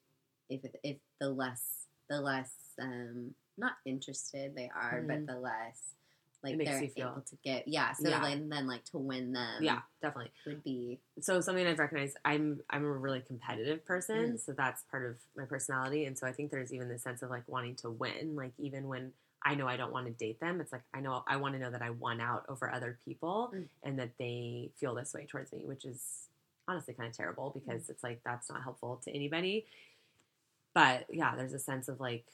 [0.48, 5.24] if, if the less, the less, um, not interested they are, mm-hmm.
[5.24, 5.94] but the less
[6.42, 8.22] like they're able to get yeah so yeah.
[8.22, 12.60] Like, then like to win them yeah definitely would be so something i've recognized i'm
[12.70, 14.40] i'm a really competitive person mm.
[14.40, 17.30] so that's part of my personality and so i think there's even the sense of
[17.30, 19.12] like wanting to win like even when
[19.44, 21.60] i know i don't want to date them it's like i know i want to
[21.60, 23.66] know that i won out over other people mm.
[23.82, 26.26] and that they feel this way towards me which is
[26.68, 27.90] honestly kind of terrible because mm.
[27.90, 29.66] it's like that's not helpful to anybody
[30.74, 32.24] but yeah there's a sense of like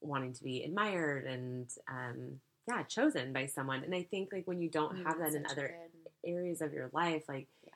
[0.00, 4.60] wanting to be admired and um yeah chosen by someone and i think like when
[4.60, 5.74] you don't mm, have that in other
[6.22, 6.30] good...
[6.30, 7.72] areas of your life like yeah.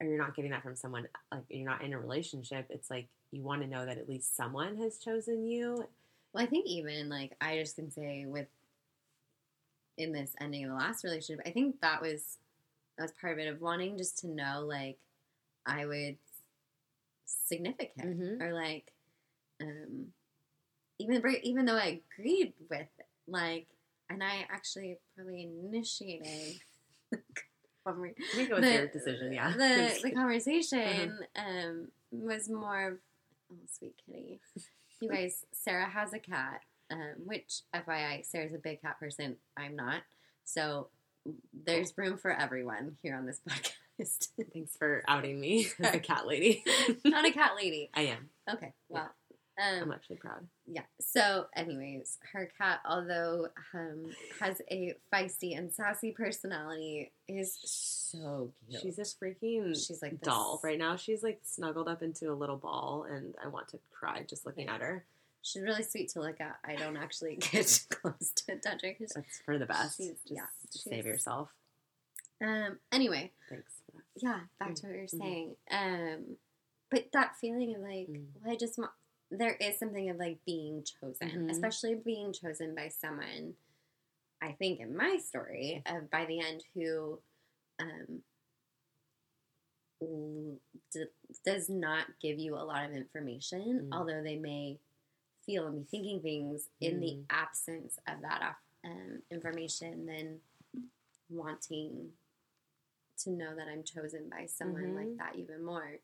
[0.00, 3.08] or you're not getting that from someone like you're not in a relationship it's like
[3.30, 5.84] you want to know that at least someone has chosen you
[6.32, 8.46] well i think even like i just can say with
[9.96, 12.38] in this ending of the last relationship i think that was
[12.96, 14.98] that was part of it of wanting just to know like
[15.66, 16.16] i would
[17.26, 18.42] significant mm-hmm.
[18.42, 18.92] or like
[19.60, 20.06] um
[20.98, 22.88] even even though i agreed with
[23.26, 23.66] like
[24.10, 26.60] and I actually probably initiated.
[27.96, 29.52] we go with the, your decision, yeah.
[29.52, 31.42] The the conversation uh-huh.
[31.42, 32.98] um, was more of
[33.52, 34.40] oh sweet kitty.
[35.00, 39.36] You guys, Sarah has a cat, um, which FYI, Sarah's a big cat person.
[39.56, 40.02] I'm not,
[40.44, 40.88] so
[41.64, 44.28] there's room for everyone here on this podcast.
[44.52, 46.64] Thanks for outing me as a cat lady.
[47.04, 47.90] not a cat lady.
[47.94, 48.30] I am.
[48.50, 49.10] Okay, well,
[49.58, 50.46] um, I'm actually proud.
[50.66, 50.82] Yeah.
[51.00, 54.04] So, anyways, her cat, although um,
[54.40, 58.82] has a feisty and sassy personality, is so cute.
[58.82, 60.96] She's a freaking she's like doll right now.
[60.96, 64.66] She's like snuggled up into a little ball, and I want to cry just looking
[64.66, 64.74] yeah.
[64.74, 65.04] at her.
[65.42, 66.58] She's really sweet to look at.
[66.64, 69.06] I don't actually get close to touching her.
[69.12, 69.96] That's for the best.
[69.96, 71.48] She's, just, yeah, just save yourself.
[72.40, 72.78] Um.
[72.92, 73.32] Anyway.
[73.48, 73.72] Thanks.
[74.16, 74.40] Yeah.
[74.60, 75.20] Back to what you're mm-hmm.
[75.20, 75.56] saying.
[75.72, 76.36] Um.
[76.90, 78.24] But that feeling of like, mm.
[78.40, 78.92] well, I just want
[79.30, 81.50] there is something of like being chosen, mm-hmm.
[81.50, 83.54] especially being chosen by someone.
[84.42, 87.18] I think in my story of by the end who
[87.80, 88.22] um,
[90.92, 91.04] d-
[91.44, 93.92] does not give you a lot of information, mm-hmm.
[93.92, 94.78] although they may
[95.44, 97.00] feel and be thinking things in mm-hmm.
[97.00, 100.38] the absence of that um, information, then
[101.28, 102.08] wanting
[103.18, 105.16] to know that I'm chosen by someone like mm-hmm.
[105.16, 105.98] that even more.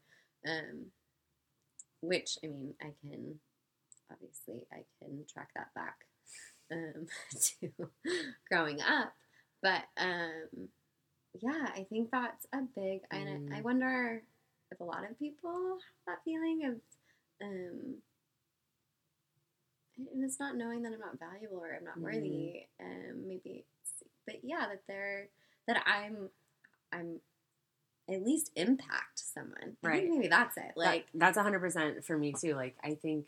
[0.47, 0.87] Um,
[2.07, 3.41] which I mean, I can
[4.11, 5.97] obviously I can track that back
[6.73, 7.07] um,
[7.41, 7.71] to
[8.51, 9.13] growing up,
[9.63, 10.69] but um,
[11.41, 13.01] yeah, I think that's a big.
[13.13, 13.53] Mm.
[13.53, 14.23] I, I wonder
[14.71, 16.81] if a lot of people have that feeling of
[17.43, 17.97] um
[19.97, 22.67] and it's not knowing that I'm not valuable or I'm not worthy.
[22.81, 23.65] Um, maybe,
[24.27, 25.29] but yeah, that they're
[25.69, 26.29] that I'm
[26.93, 27.21] I'm
[28.09, 29.77] at least impact someone.
[29.85, 30.09] I Right.
[30.11, 30.73] maybe that's it.
[30.77, 32.55] Like, that, that's hundred percent for me too.
[32.55, 33.27] Like I think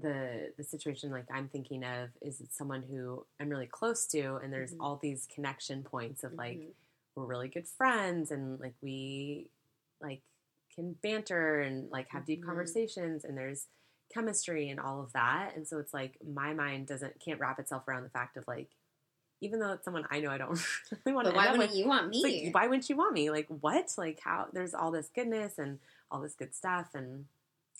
[0.00, 4.52] the the situation like I'm thinking of is someone who I'm really close to, and
[4.52, 4.78] there's Mhm.
[4.80, 6.72] all these connection points of like mhm.
[7.14, 9.50] we're really good friends, and like we
[10.00, 10.22] like
[10.74, 12.46] can banter and like have deep Mhm.
[12.46, 13.68] conversations, and there's
[14.12, 15.54] chemistry and all of that.
[15.56, 18.70] And so it's like my mind doesn't can't wrap itself around the fact of like
[19.40, 20.50] even though it's someone I know I don't
[21.04, 22.22] really want but to why wouldn't with, you want me?
[22.44, 23.30] like, why wouldn't you want me?
[23.30, 23.92] Like, what?
[23.98, 24.46] Like, how?
[24.52, 25.78] There's all this goodness and
[26.10, 27.26] all this good stuff, and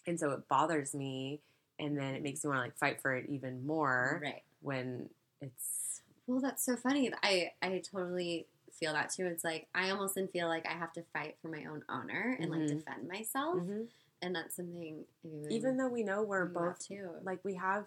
[0.06, 1.40] and so it bothers me,
[1.78, 4.42] and then it makes me want to like fight for it even more right.
[4.60, 5.08] when
[5.40, 7.10] it's Well, that's so funny.
[7.22, 9.26] I I totally feel that too.
[9.26, 12.36] It's like I almost then feel like I have to fight for my own honor
[12.40, 12.68] and like Mhm.
[12.68, 13.88] defend myself, Mhm.
[14.20, 17.10] and that's something even, even though we know we're both too.
[17.22, 17.86] like we have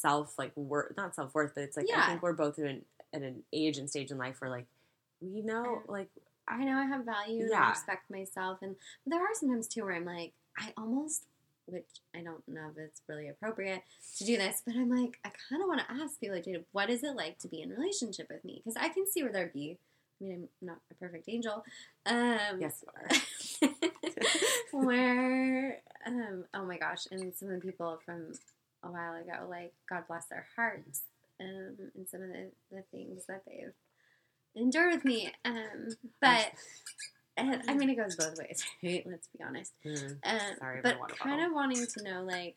[0.00, 2.82] self like worth, not self worth, but it's like I think we're both in
[3.12, 4.66] at an age and stage in life where like
[5.20, 6.08] we know I- like
[6.48, 9.94] I know I have value and I respect myself, and there are sometimes too where
[9.94, 11.24] I'm like, I almost,
[11.66, 13.82] which I don't know if it's really appropriate
[14.18, 16.64] to do this, but I'm like, I kind of want to ask people, like, dude,
[16.72, 18.56] what is it like to be in relationship with me?
[18.64, 19.78] Because I can see where there'd be.
[20.20, 21.64] I mean, I'm not a perfect angel.
[22.04, 22.84] Um, yes,
[23.62, 23.70] you are.
[24.84, 28.32] where, um, oh my gosh, and some of the people from
[28.82, 31.02] a while ago, like, God bless their hearts,
[31.40, 33.72] um, and some of the, the things that they've
[34.56, 35.32] endured with me.
[35.44, 35.88] Um,
[36.20, 36.52] but,
[37.36, 39.04] and I mean, it goes both ways, right?
[39.06, 39.72] Let's be honest.
[39.84, 40.16] Mm.
[40.24, 42.56] Um, Sorry, but kind of wanting to know, like,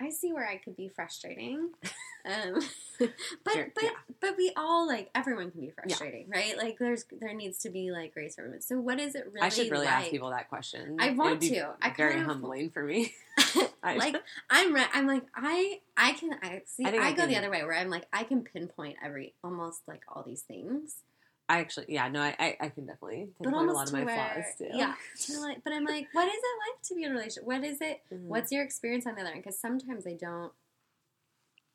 [0.00, 1.70] I see where I could be frustrating.
[2.26, 2.60] Um,
[3.44, 3.90] but Sure, but yeah.
[4.20, 6.58] but we all like everyone can be frustrating, right?
[6.58, 8.60] Like there's there needs to be like grace for everyone.
[8.60, 9.46] So what is it really?
[9.46, 9.94] I should really like?
[9.94, 10.96] ask people that question.
[10.98, 11.70] I want be to.
[11.80, 13.14] I very kind of- humbling for me.
[13.82, 14.16] I- like
[14.50, 17.62] I'm re- I'm like I I can I see I I, go the other way
[17.64, 21.02] where I'm like I can pinpoint every almost like all these things,
[21.50, 24.14] I actually, yeah, no, I, I, I can definitely pinpoint a lot of my where
[24.14, 24.68] flaws too.
[24.70, 24.94] yeah,
[25.40, 27.44] like, but I'm like, what is it like to be in a relationship?
[27.44, 28.02] What is it?
[28.12, 28.26] Mhm.
[28.26, 29.42] What's your experience on the other end?
[29.42, 30.52] Because sometimes I don't,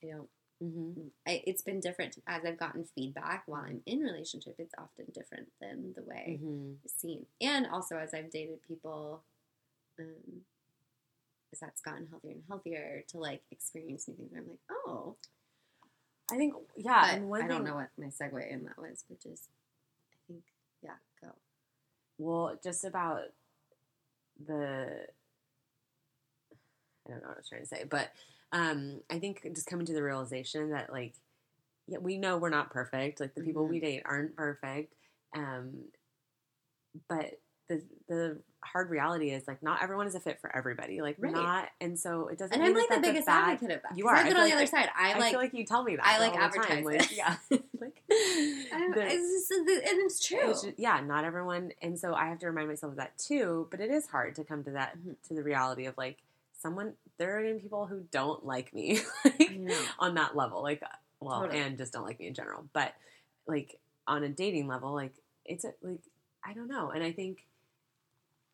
[0.03, 0.29] I don't.
[0.63, 1.09] Mhm.
[1.27, 4.55] I, it's been different as I've gotten feedback while I'm in relationship.
[4.59, 6.77] It's often different than the way Mhm.
[6.85, 9.23] it's seen, and also as I've dated people,
[9.99, 10.45] um,
[11.59, 14.31] that's gotten healthier and healthier to like experience new things.
[14.31, 15.15] Where I'm like, oh,
[16.31, 18.77] I think, yeah, but and one I thing, don't know what my segue in that
[18.77, 19.49] was, but just
[20.13, 20.43] I think,
[20.81, 21.29] yeah, go.
[22.17, 23.23] well, just about
[24.45, 24.87] the,
[27.05, 28.09] I don't know what I was trying to say, but
[28.51, 31.13] um, I think just coming to the realization that like,
[31.87, 33.19] yeah, we know we're not perfect.
[33.19, 33.69] Like the people Mhm.
[33.69, 34.93] we date aren't perfect,
[35.35, 35.83] um,
[37.09, 41.01] but the the hard reality is like not everyone is a fit for everybody.
[41.01, 41.31] Like Right.
[41.33, 42.53] not, and so it doesn't.
[42.53, 43.97] And I'm like that the biggest bad- advocate of that.
[43.97, 44.15] You are.
[44.15, 44.89] I feel on the like- other side.
[44.97, 45.31] I I, like.
[45.31, 46.05] feel like you tell me that.
[46.05, 46.77] I, like, all the time.
[46.79, 47.35] advertise Like, yeah,
[47.79, 50.49] like the- it's just, and it's true.
[50.51, 53.67] it's ju- yeah, not everyone, and so I have to remind myself of that too.
[53.71, 55.15] But it is hard to come to that Mhm.
[55.27, 56.17] to the reality of like
[56.59, 56.93] someone.
[57.17, 59.51] There are people who don't like me like,
[59.99, 60.81] on that level, like
[61.19, 61.59] well, Totally.
[61.61, 62.65] and just don't like me in general.
[62.73, 62.93] But
[63.47, 65.13] like on a dating level, like
[65.45, 65.99] it's a, like
[66.43, 67.45] I don't know, and I think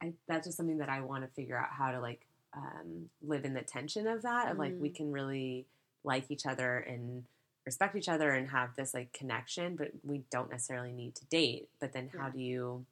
[0.01, 3.45] I, that's just something that I want to figure out how to like um, live
[3.45, 4.51] in the tension of that.
[4.51, 4.95] Of like we Mm.
[4.95, 5.65] can really
[6.03, 7.25] like each other and
[7.65, 11.69] respect each other and have this like connection, but we don't necessarily need to date.
[11.79, 12.31] But then how Yeah.
[12.31, 12.85] do you?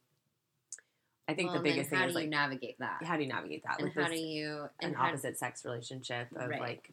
[1.26, 3.02] I think Well, the biggest thing is do you like navigate that?
[3.02, 6.28] how do you navigate that and with how this, do you an opposite sex relationship
[6.36, 6.60] of Right.
[6.60, 6.90] like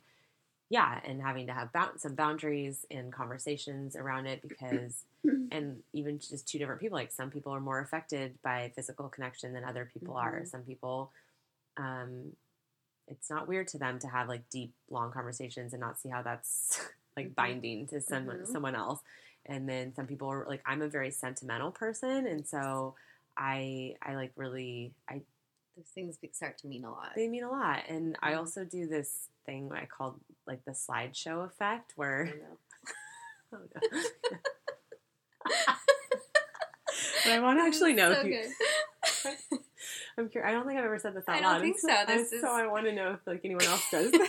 [0.70, 5.04] yeah and having to have bou- some boundaries and conversations around it because
[5.52, 9.54] and even just two different people like some people are more affected by physical connection
[9.54, 10.48] than other people are Mhm.
[10.48, 11.12] some people
[11.78, 12.36] um
[13.08, 16.22] it's not weird to them to have like deep long conversations and not see how
[16.24, 16.80] that's
[17.18, 17.36] like Mhm.
[17.36, 18.48] binding to someone Mhm.
[18.48, 19.02] someone else
[19.46, 22.96] and then some people are like i'm a very sentimental person and so
[23.38, 25.22] i i like really i
[25.76, 27.12] those things start to mean a lot.
[27.16, 27.84] they mean a lot.
[27.90, 28.38] And I Mhm.
[28.38, 32.32] also do this thing I call like the slideshow effect, where
[33.54, 33.68] oh, no.
[37.24, 38.42] but I want to actually know so if you.
[38.42, 39.60] good.
[40.18, 40.50] I'm curious.
[40.50, 41.38] I don't think I've ever said this out loud.
[41.38, 41.62] I don't loud.
[41.62, 41.90] think so.
[41.92, 44.12] I- This is- So I want to know if like anyone else does.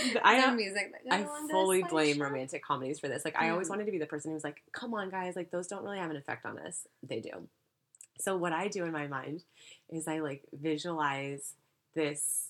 [0.00, 0.92] I I have music.
[1.10, 2.20] I goes along to fully blame slideshow.
[2.22, 3.22] romantic comedies for this.
[3.24, 3.70] Like I always Mm.
[3.70, 5.36] wanted to be the person who was like, "Come on, guys!
[5.36, 6.86] Like those don't really have an effect on us.
[7.02, 7.48] They do."
[8.20, 9.42] So what I do in my mind
[9.90, 11.54] is I like visualize
[11.94, 12.48] this,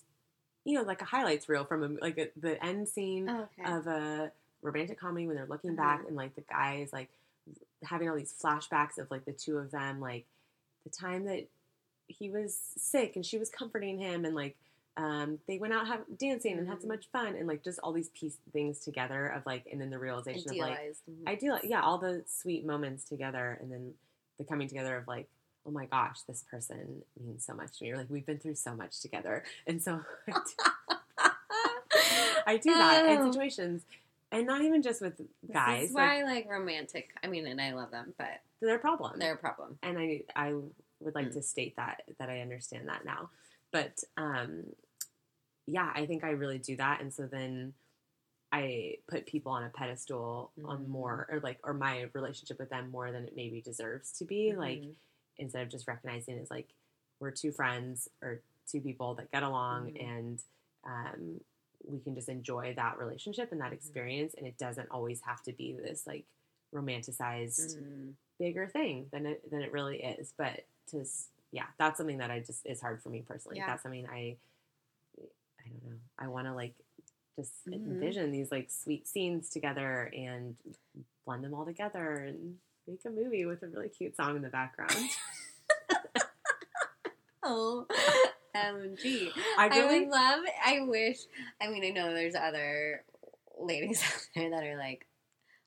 [0.64, 3.70] you know, like a highlights reel from a, like a, the end scene Oh, okay.
[3.72, 6.08] of a romantic comedy when they're looking back Uh-huh.
[6.08, 7.08] and like the guy is like
[7.82, 10.26] having all these flashbacks of like the two of them like
[10.84, 11.46] the time that
[12.08, 14.56] he was sick and she was comforting him and like
[14.96, 16.90] um, they went out have, dancing and had so Mhm.
[16.90, 19.98] much fun and like just all these piece things together of like and then the
[19.98, 21.02] realization of like Idealized.
[21.10, 21.28] Mhm.
[21.28, 23.94] ideal yeah all the sweet moments together and then
[24.38, 25.28] the coming together of like
[25.66, 28.54] oh my gosh this person means so much to me or like we've been through
[28.54, 30.64] so much together and so I do,
[32.46, 33.12] I do that Oh.
[33.26, 33.82] in situations
[34.32, 37.10] and not even just with This guys is like why I like romantic.
[37.22, 39.78] I mean, and I love them, but they're a problem they're a problem.
[39.82, 40.52] and I I
[41.00, 41.34] would like Mm.
[41.34, 43.30] to state that that I understand that now.
[43.72, 44.64] But um
[45.66, 47.74] yeah, I think I really do that and so then
[48.52, 50.88] I put people on a pedestal on Mm.
[50.88, 54.54] more or like or my relationship with them more than it maybe deserves to be
[54.56, 54.94] like Mhm.
[55.40, 56.68] Instead of just recognizing as like
[57.18, 60.02] we're two friends or two people that get along Mhm.
[60.08, 60.42] and
[60.84, 61.40] um
[61.84, 65.52] we can just enjoy that relationship and that experience and it doesn't always have to
[65.52, 66.24] be this like
[66.74, 68.14] romanticized Mhm.
[68.38, 70.32] bigger thing than it than it really is.
[70.36, 71.04] But to
[71.52, 73.56] yeah, that's something that I just is hard for me personally.
[73.58, 73.66] Yeah.
[73.66, 74.36] That's something I
[75.18, 75.98] I don't know.
[76.18, 76.74] I want to like
[77.36, 77.86] just Mhm.
[77.86, 80.56] envision these like sweet scenes together and
[81.24, 84.48] blend them all together and make a movie with a really cute song in the
[84.50, 84.90] background.
[88.56, 89.30] OMG.
[89.58, 91.18] I I really would love, I wish,
[91.60, 93.04] I mean, I know there's other
[93.58, 95.06] ladies out there that are like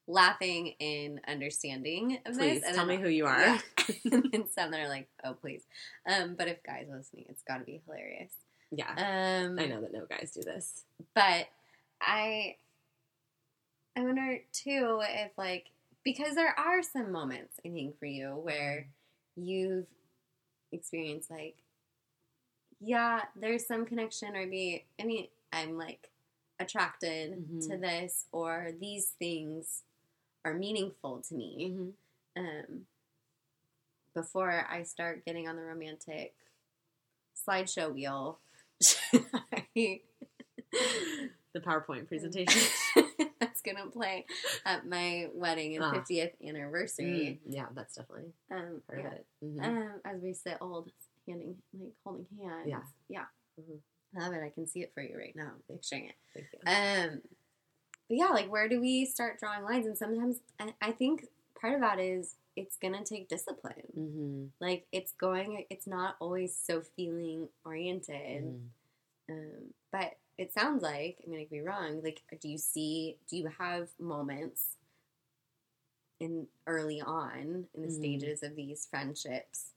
[0.08, 2.68] laughing in understanding of please this.
[2.68, 3.40] and tell me who you are.
[3.40, 3.60] Yeah.
[4.34, 5.64] and some that are like, oh, please.
[6.10, 8.34] Um, but if guys listening, it's got to be hilarious.
[8.72, 8.90] Yeah.
[8.90, 10.84] Um, I know that no guys do this.
[11.14, 11.48] But
[12.02, 12.56] I,
[13.96, 15.68] I wonder too if like,
[16.04, 18.88] because there are some moments, I think, for you where
[19.36, 19.86] you've
[20.72, 21.56] experienced like,
[22.84, 26.10] yeah, there's some connection, or be, I mean, I'm like
[26.60, 27.68] attracted Mhm.
[27.70, 29.84] to this, or these things
[30.46, 31.70] are meaningful to me.
[31.72, 31.90] Mm-hmm.
[32.46, 32.88] Um,
[34.14, 36.36] before I start getting on the romantic
[37.48, 38.40] slideshow wheel,
[39.76, 40.02] I-
[41.54, 42.62] The PowerPoint presentation.
[43.40, 44.26] that's gonna play
[44.66, 45.94] at my wedding and Ah.
[45.94, 47.40] 50th anniversary.
[47.48, 49.06] Mm, yeah, that's definitely Um, part yeah.
[49.08, 49.26] of it.
[49.44, 49.64] Mhm.
[49.64, 50.92] um, as we sit old,
[51.28, 52.68] handing like holding hands.
[52.68, 52.82] Yeah.
[53.10, 53.26] yeah.
[53.60, 53.80] Mhm.
[54.16, 54.44] I love it.
[54.44, 56.16] I can see it for you right now, picturing it.
[56.34, 56.60] Thank you.
[57.14, 57.22] Um,
[58.08, 59.88] but yeah, like where do we start drawing lines?
[59.88, 60.38] And sometimes
[60.82, 61.26] I, think
[61.60, 63.88] part of that is it's gonna take discipline.
[63.98, 64.46] mm-hmm.
[64.60, 68.44] Like it's going, it's not always so feeling oriented.
[68.44, 69.34] Mm-hmm.
[69.34, 72.02] Um, but it sounds like, I mean, I could be wrong.
[72.04, 74.76] Like, do you see, do you have moments
[76.20, 77.96] in early on in the Mhm.
[77.98, 79.72] stages of these friendships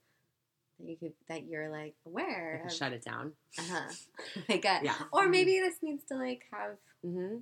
[0.79, 2.73] that you could, that you're like aware of?
[2.73, 3.33] shut it down.
[3.59, 3.93] uh-huh.
[4.49, 4.95] like, a, Yeah.
[5.13, 7.37] or maybe this needs to like have, Mm-hmm.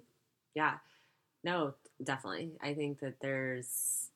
[0.54, 0.74] Yeah.
[1.42, 2.50] No, definitely.
[2.62, 4.08] I think that there's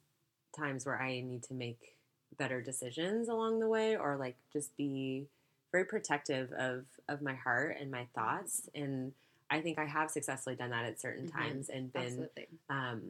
[0.56, 1.96] times where I need to make
[2.36, 5.26] better decisions along the way or like just be
[5.72, 9.12] very protective of of my heart and my thoughts and
[9.50, 11.32] I think I have successfully done that at certain Mhm.
[11.32, 12.28] times and been
[12.68, 13.02] um,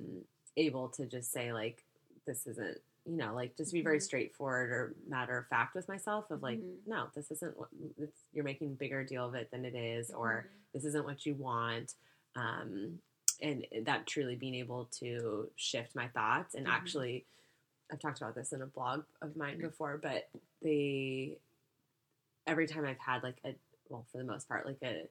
[0.57, 1.85] able to just say like
[2.27, 2.79] this isn't
[3.09, 4.03] you know like just be very Mhm.
[4.03, 6.77] straightforward or matter of fact with myself of like Mhm.
[6.87, 10.11] no this isn't what it's, you're making a bigger deal of it than it is
[10.11, 10.73] or Mhm.
[10.75, 11.95] this isn't what you want
[12.37, 13.01] um,
[13.41, 16.71] and that truly being able to shift my thoughts and Mhm.
[16.71, 17.25] actually
[17.91, 20.29] i've talked about this in a blog of mine before but
[20.61, 21.39] the
[22.47, 23.55] every time i've had like a
[23.89, 25.09] well for the most part like a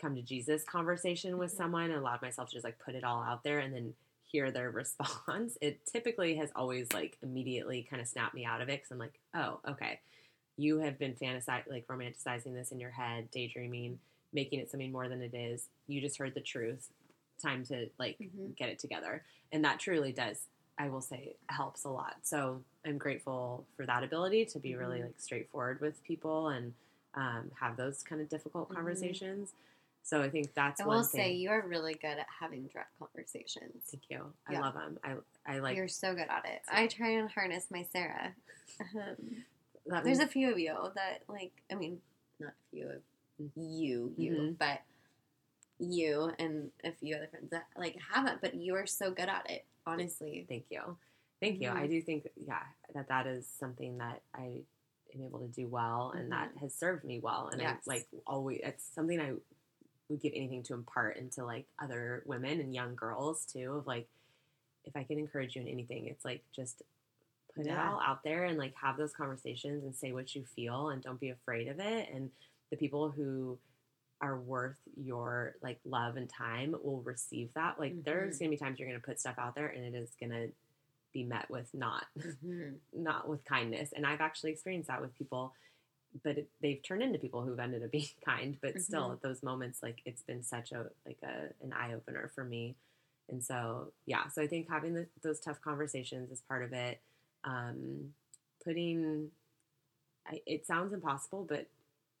[0.00, 1.56] come to jesus conversation with Mhm.
[1.56, 3.94] someone and allowed myself to just like put it all out there and then
[4.36, 8.68] hear their response it typically has always like immediately kind of snapped me out of
[8.68, 9.98] it because i'm like oh okay
[10.58, 13.98] you have been fantasizing like romanticizing this in your head daydreaming
[14.34, 16.90] making it something more than it is you just heard the truth
[17.42, 18.54] time to like Mhm.
[18.56, 19.22] get it together
[19.52, 24.02] and that truly does i will say helps a lot so i'm grateful for that
[24.02, 25.04] ability to be really Mhm.
[25.06, 26.74] like straightforward with people and
[27.14, 28.74] um, have those kind of difficult Mhm.
[28.74, 29.54] conversations
[30.06, 32.68] so i think that's I one will thing say you are really good at having
[32.68, 33.82] direct conversations.
[33.90, 34.60] thank you i Yeah.
[34.60, 35.14] love them i
[35.46, 36.62] i like You're so good at it.
[36.68, 38.34] I try and harness my Sarah.
[39.88, 42.00] Um, There's a few of you that like I mean,
[42.40, 43.02] not a few of
[43.54, 44.58] you, you, Mhm.
[44.58, 44.80] but
[45.78, 49.48] you and a few other friends that like haven't, but you are so good at
[49.50, 50.44] it, honestly.
[50.48, 50.96] Thank you.
[51.40, 51.68] Thank you.
[51.68, 51.76] Mhm.
[51.76, 52.62] I do think, yeah,
[52.94, 54.64] that that is something that I
[55.14, 57.48] am able to do well and that has served me well.
[57.48, 57.82] And Yes.
[57.86, 59.34] I like always, it's something I
[60.08, 63.74] would give anything to impart into like other women and young girls too.
[63.78, 64.08] Of like,
[64.84, 66.82] if I can encourage you in anything, it's like just
[67.54, 70.90] put it all out there and like have those conversations and say what you feel
[70.90, 72.08] and don't be afraid of it.
[72.12, 72.30] And
[72.70, 73.58] the people who
[74.20, 77.78] are worth your like love and time will receive that.
[77.78, 78.40] Like there's Mhm.
[78.40, 80.48] gonna be times you're gonna put stuff out there and it is gonna
[81.12, 82.78] be met with not Mhm.
[82.92, 83.92] not with kindness.
[83.92, 85.54] And I've actually experienced that with people,
[86.22, 88.56] but it, they've turned into people who've ended up being kind.
[88.60, 89.12] But still, Mhm.
[89.14, 92.76] at those moments, like it's been such a like a an eye opener for me.
[93.28, 97.00] And so, yeah, so I think having the, those tough conversations is part of it.
[97.42, 98.14] Um,
[98.64, 99.30] putting,
[100.26, 101.66] I, it sounds impossible, but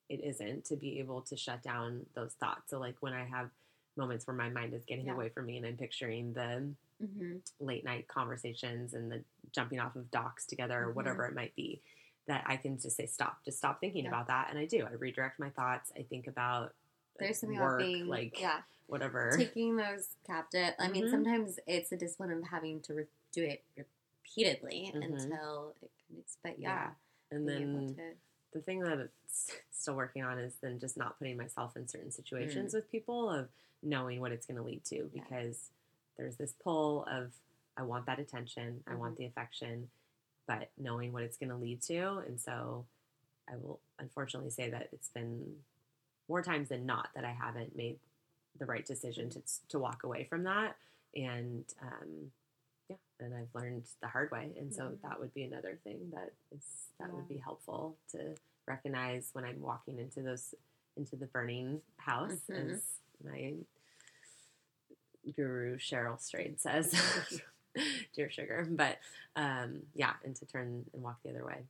[0.08, 2.70] it isn't to be able to shut down those thoughts.
[2.70, 3.50] So, like when I have
[3.96, 5.14] moments where my mind is getting Yeah.
[5.14, 7.40] away from me and I'm picturing the Mhm.
[7.60, 10.94] late night conversations and the jumping off of docks together or Mhm.
[10.96, 11.80] whatever it might be
[12.26, 14.10] that I can just say stop, just stop thinking Yeah.
[14.10, 14.84] about that and I do.
[14.86, 15.92] I redirect my thoughts.
[15.96, 16.74] I think about
[17.18, 19.32] There's something work, about being like yeah whatever.
[19.36, 20.74] taking those captive.
[20.78, 21.10] I mean, Mhm.
[21.10, 25.04] sometimes it's a discipline of having to re- do it repeatedly Mhm.
[25.04, 26.38] until it connects.
[26.42, 26.94] But yeah,
[27.30, 28.14] and then to
[28.52, 32.10] the thing that it's still working on is then just not putting myself in certain
[32.10, 32.76] situations Mm.
[32.76, 33.48] with people of
[33.82, 35.22] knowing what it's going to lead to Yeah.
[35.22, 35.70] because
[36.16, 37.32] there's this pull of
[37.78, 39.18] I want that attention, I want Mhm.
[39.18, 39.90] the affection,
[40.46, 42.84] but knowing what it's going to lead to, and so
[43.48, 45.56] I will unfortunately say that it's been
[46.28, 47.98] more times than not that I haven't made
[48.58, 50.76] the right decision to to walk away from that,
[51.14, 52.30] and um,
[52.88, 55.00] yeah, and I've learned the hard way, and so Mhm.
[55.02, 58.34] that would be another thing that is that would be helpful to
[58.66, 60.54] recognize when I'm walking into those
[60.96, 62.72] into the burning house, Mhm.
[62.74, 63.54] as my
[65.34, 66.92] guru Cheryl Strayed says,
[68.14, 68.98] "Dear sugar," but
[69.36, 71.64] um, yeah, and to turn and walk the other way.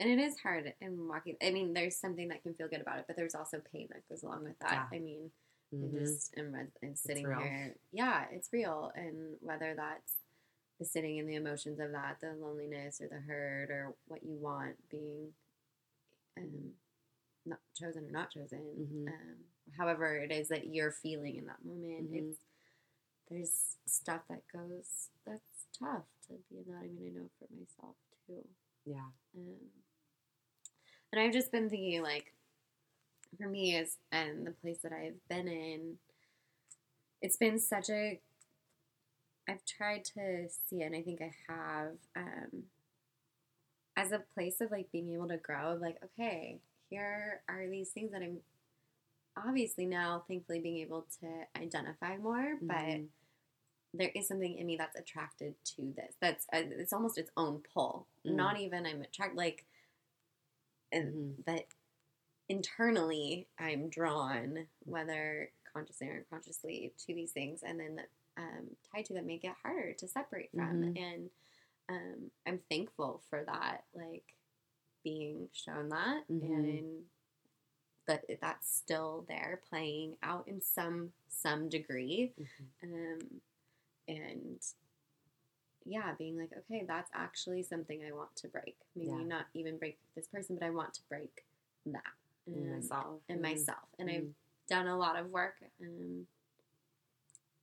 [0.00, 1.36] and it is hard in walking.
[1.42, 4.08] I mean, there's something that can feel good about it, but there's also pain that
[4.08, 4.88] goes along with that.
[4.90, 4.96] Yeah.
[4.96, 5.30] I mean,
[5.72, 5.98] I Mhm.
[6.04, 7.76] just am and sitting here.
[7.92, 10.16] Yeah, it's real, and whether that's
[10.78, 14.34] the sitting in the emotions of that, the loneliness or the hurt or what you
[14.34, 15.32] want being
[16.36, 16.72] um,
[17.44, 18.58] not chosen or not chosen,
[19.06, 19.08] Mhm.
[19.08, 19.36] um,
[19.76, 22.30] however it is that you're feeling in that moment, Mhm.
[22.30, 22.38] it's
[23.32, 26.78] there's stuff that goes that's tough to be in that.
[26.78, 28.46] I mean, I know for myself too.
[28.84, 29.10] Yeah.
[29.36, 29.56] Um,
[31.12, 32.32] and I've just been thinking, like,
[33.38, 35.98] for me, is and the place that I've been in,
[37.20, 38.20] it's been such a.
[39.48, 42.64] I've tried to see it, and I think I have, um,
[43.96, 45.72] as a place of like being able to grow.
[45.72, 48.38] Of like, okay, here are these things that I'm
[49.36, 53.08] obviously now, thankfully, being able to identify more, but Mhm.
[53.94, 56.14] There is something in me that's attracted to this.
[56.20, 58.06] That's uh, it's almost its own pull.
[58.26, 58.34] Mm.
[58.36, 59.64] Not even I'm attracted like,
[60.90, 61.64] and that
[62.48, 68.00] internally I'm drawn, whether consciously or unconsciously, to these things, and then
[68.36, 70.82] um, tied to that make it harder to separate from.
[70.94, 70.98] Mhm.
[70.98, 71.30] And
[71.88, 74.34] um, I'm thankful for that, like
[75.04, 76.42] being shown that, Mhm.
[76.54, 77.04] and
[78.06, 82.32] that that's still there playing out in some some degree
[82.82, 83.20] Mhm.
[83.22, 83.40] um,
[84.08, 84.60] and
[85.84, 88.76] yeah, being like, okay, that's actually something I want to break.
[88.94, 89.24] Maybe Yeah.
[89.24, 91.44] not even break this person, but I want to break
[91.86, 92.02] that
[92.46, 93.20] And myself.
[93.28, 93.42] and Mhm.
[93.42, 93.88] myself.
[93.98, 94.34] And I've Mhm.
[94.68, 95.62] done a lot of work.
[95.80, 96.26] Um,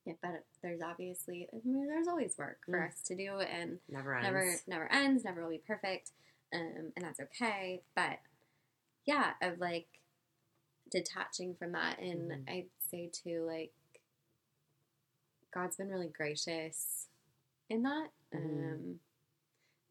[0.05, 2.87] yeah, but there's obviously, I mean, there's always work for Mm.
[2.87, 4.25] us to do, and never ends.
[4.25, 5.23] never never ends.
[5.23, 6.11] Never will be perfect,
[6.51, 7.83] um, and that's okay.
[7.95, 8.19] But
[9.05, 9.87] yeah, of like
[10.89, 12.49] detaching from that, and Mhm.
[12.49, 13.73] I'd say too, like
[15.53, 17.07] God's been really gracious
[17.69, 18.73] in that, Mhm.
[18.73, 18.99] um,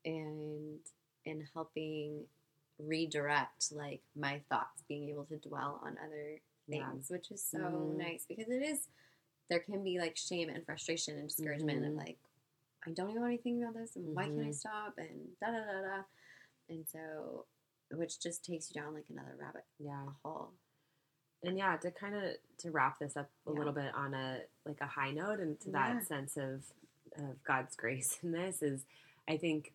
[0.04, 0.80] and
[1.24, 2.28] in helping
[2.78, 6.90] redirect like my thoughts, being able to dwell on other Yeah.
[6.90, 7.96] things, which is so Mhm.
[7.96, 8.88] nice because it is.
[9.48, 11.96] There can be like shame and frustration and discouragement of Mhm.
[11.96, 12.18] like
[12.86, 14.54] I don't know anything about this, and why can't I Mhm.
[14.54, 14.96] stop?
[14.98, 16.04] And da da da da.
[16.68, 17.46] And so,
[17.90, 20.12] which just takes you down like another rabbit Yeah.
[20.22, 20.54] hole.
[21.44, 22.22] And yeah to kind of
[22.58, 23.58] to wrap this up a Yeah.
[23.58, 25.94] little bit on a like a high note and to Yeah.
[25.94, 26.64] that sense of
[27.16, 28.84] of god's grace in this is
[29.28, 29.72] i think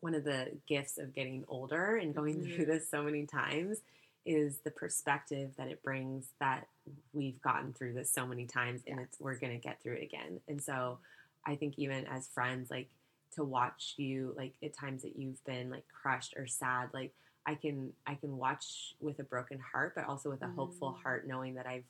[0.00, 2.54] one of the gifts of getting older and going Mhm.
[2.54, 3.82] through this so many times
[4.24, 6.68] is the perspective that it brings that
[7.12, 10.02] we've gotten through this so many times and it's we're going to get through it
[10.02, 10.98] again and so
[11.46, 12.90] i think even as friends like
[13.38, 17.12] to watch you like at times that you've been like crushed or sad like
[17.46, 21.02] i can i can watch with a broken heart but also with a hopeful Mm.
[21.02, 21.84] heart knowing that i've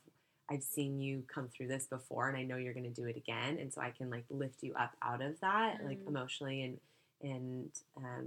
[0.50, 3.16] i've seen you come through this before and i know you're going to do it
[3.16, 6.08] again and so i can like lift you up out of that like Mm.
[6.08, 6.78] emotionally and
[7.22, 8.26] and um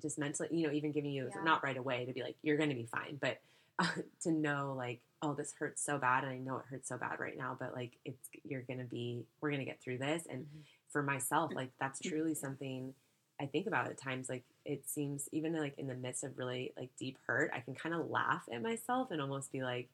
[0.00, 1.42] just mentally you know even giving you Yeah.
[1.42, 3.40] not right away to be like you're going to be fine but
[4.22, 7.18] to know like oh this hurts so bad and i know it hurts so bad
[7.18, 10.26] right now but like it's you're going to be we're going to get through this
[10.30, 10.62] and Mhm.
[10.90, 12.92] For myself like that's truly something
[13.40, 16.72] i think about at times like it seems even like in the midst of really
[16.76, 19.88] like deep hurt i can kind of laugh at myself and almost be like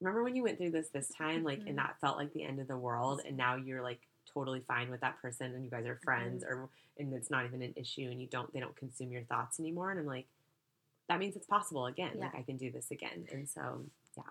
[0.00, 1.68] remember when you went through this this time like Mhm.
[1.70, 4.90] and that felt like the end of the world and now you're like totally fine
[4.90, 6.68] with that person and you guys are friends or
[6.98, 9.90] and it's not even an issue and you don't they don't consume your thoughts anymore
[9.90, 10.26] and I'm like
[11.08, 12.24] that means it's possible again Yeah.
[12.24, 13.84] like I can do this again and so
[14.16, 14.22] yeah,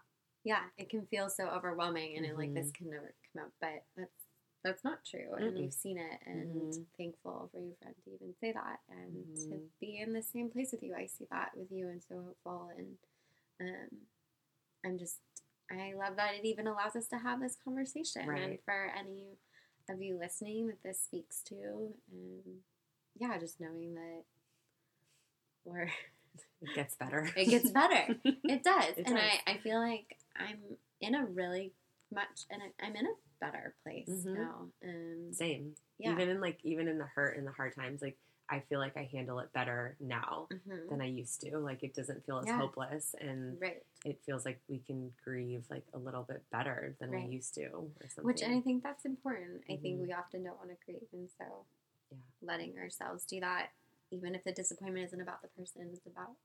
[0.44, 2.74] yeah it can feel so overwhelming and it, like this Mhm.
[2.74, 4.23] can never come up but that's
[4.64, 5.34] that's not true.
[5.38, 5.60] And Mm-mm.
[5.60, 6.86] we've seen it, and Mhm.
[6.98, 9.70] thankful for your friend to even say that and to Mhm.
[9.80, 10.96] be in the same place with you.
[10.96, 12.70] I see that with you, and so hopeful.
[12.78, 12.98] And
[13.62, 14.08] um,
[14.86, 15.20] I'm just
[15.72, 19.38] I love that it even allows us to have this conversation, and for any
[19.90, 22.64] of you listening that this speaks to, um,
[23.18, 24.24] yeah, just knowing that
[25.66, 25.92] we're
[26.62, 28.16] it gets better it gets better.
[28.46, 28.98] It does.
[28.98, 29.32] It and does.
[29.48, 30.60] I, I feel like I'm
[31.02, 31.74] in a really
[32.14, 33.14] much, and I, I'm in a
[33.46, 34.34] better place Mhm.
[34.36, 34.72] now.
[34.84, 36.12] Um, same yeah.
[36.14, 38.18] even in like even in the hurt and the hard times like
[38.50, 40.90] I feel like I handle it better now mhm.
[40.90, 42.58] than I used to like it doesn't feel as Yeah.
[42.58, 43.82] hopeless and Right.
[44.06, 47.28] it feels like we can grieve like a little bit better than Right.
[47.28, 48.26] we used to or something.
[48.26, 49.64] Which I think that's important.
[49.70, 50.04] I think Mhm.
[50.04, 51.08] we often don't want to grieve.
[51.14, 51.66] And so
[52.12, 52.18] Yeah.
[52.42, 53.72] letting ourselves do that,
[54.12, 56.36] even if the disappointment isn't about the person, it's about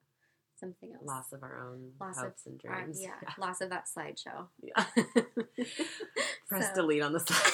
[0.59, 1.05] something else.
[1.05, 3.01] loss of our own Loss of hopes and Our- dreams.
[3.03, 4.47] yeah, loss of that slideshow.
[4.63, 4.85] Yeah.
[6.49, 7.53] Press So- delete on the slide.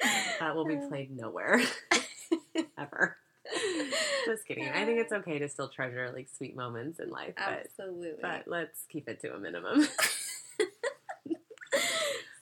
[0.40, 1.60] that will be played nowhere
[2.78, 3.16] ever.
[4.26, 4.68] Just kidding.
[4.68, 8.18] I think it's okay to still treasure like sweet moments in life, but Absolutely.
[8.20, 9.86] but let's keep it to a minimum.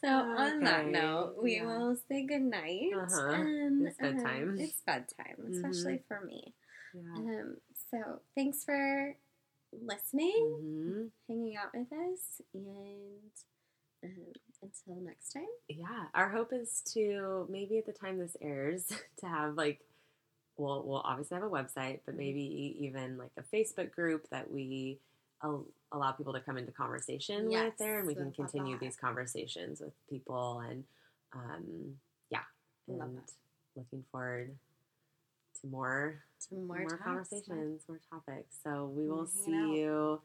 [0.04, 1.64] So on that note, we Yeah.
[1.64, 2.92] will say goodnight.
[2.94, 3.30] Uh-huh.
[3.32, 4.50] And, It's bedtime.
[4.50, 6.54] um, it's bedtime, especially for me.
[6.94, 7.40] yeah.
[7.40, 7.56] Um,
[7.90, 9.14] so thanks for
[9.72, 10.32] listening,
[10.62, 11.10] Mhm.
[11.28, 13.30] hanging out with us, and
[14.04, 14.32] um,
[14.62, 15.46] until next time.
[15.68, 18.86] Yeah, our hope is to maybe at the time this airs
[19.18, 19.80] to have like
[20.56, 24.98] we'll we'll obviously have a website, but maybe even like a Facebook group that we
[25.42, 28.96] al- allow people to come into conversation Yes, with there, and we can continue these
[28.96, 30.84] conversations with people and
[31.32, 31.98] um,
[32.30, 32.44] yeah,
[32.88, 33.30] and that.
[33.74, 34.56] looking forward
[35.60, 38.56] to more To more, more, conversations, more topics.
[38.62, 39.72] So we will see out.
[39.74, 40.20] you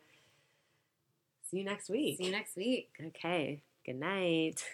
[1.50, 2.18] see you next week.
[2.18, 2.90] See you next week.
[3.08, 3.62] Okay.
[3.86, 4.64] Good night.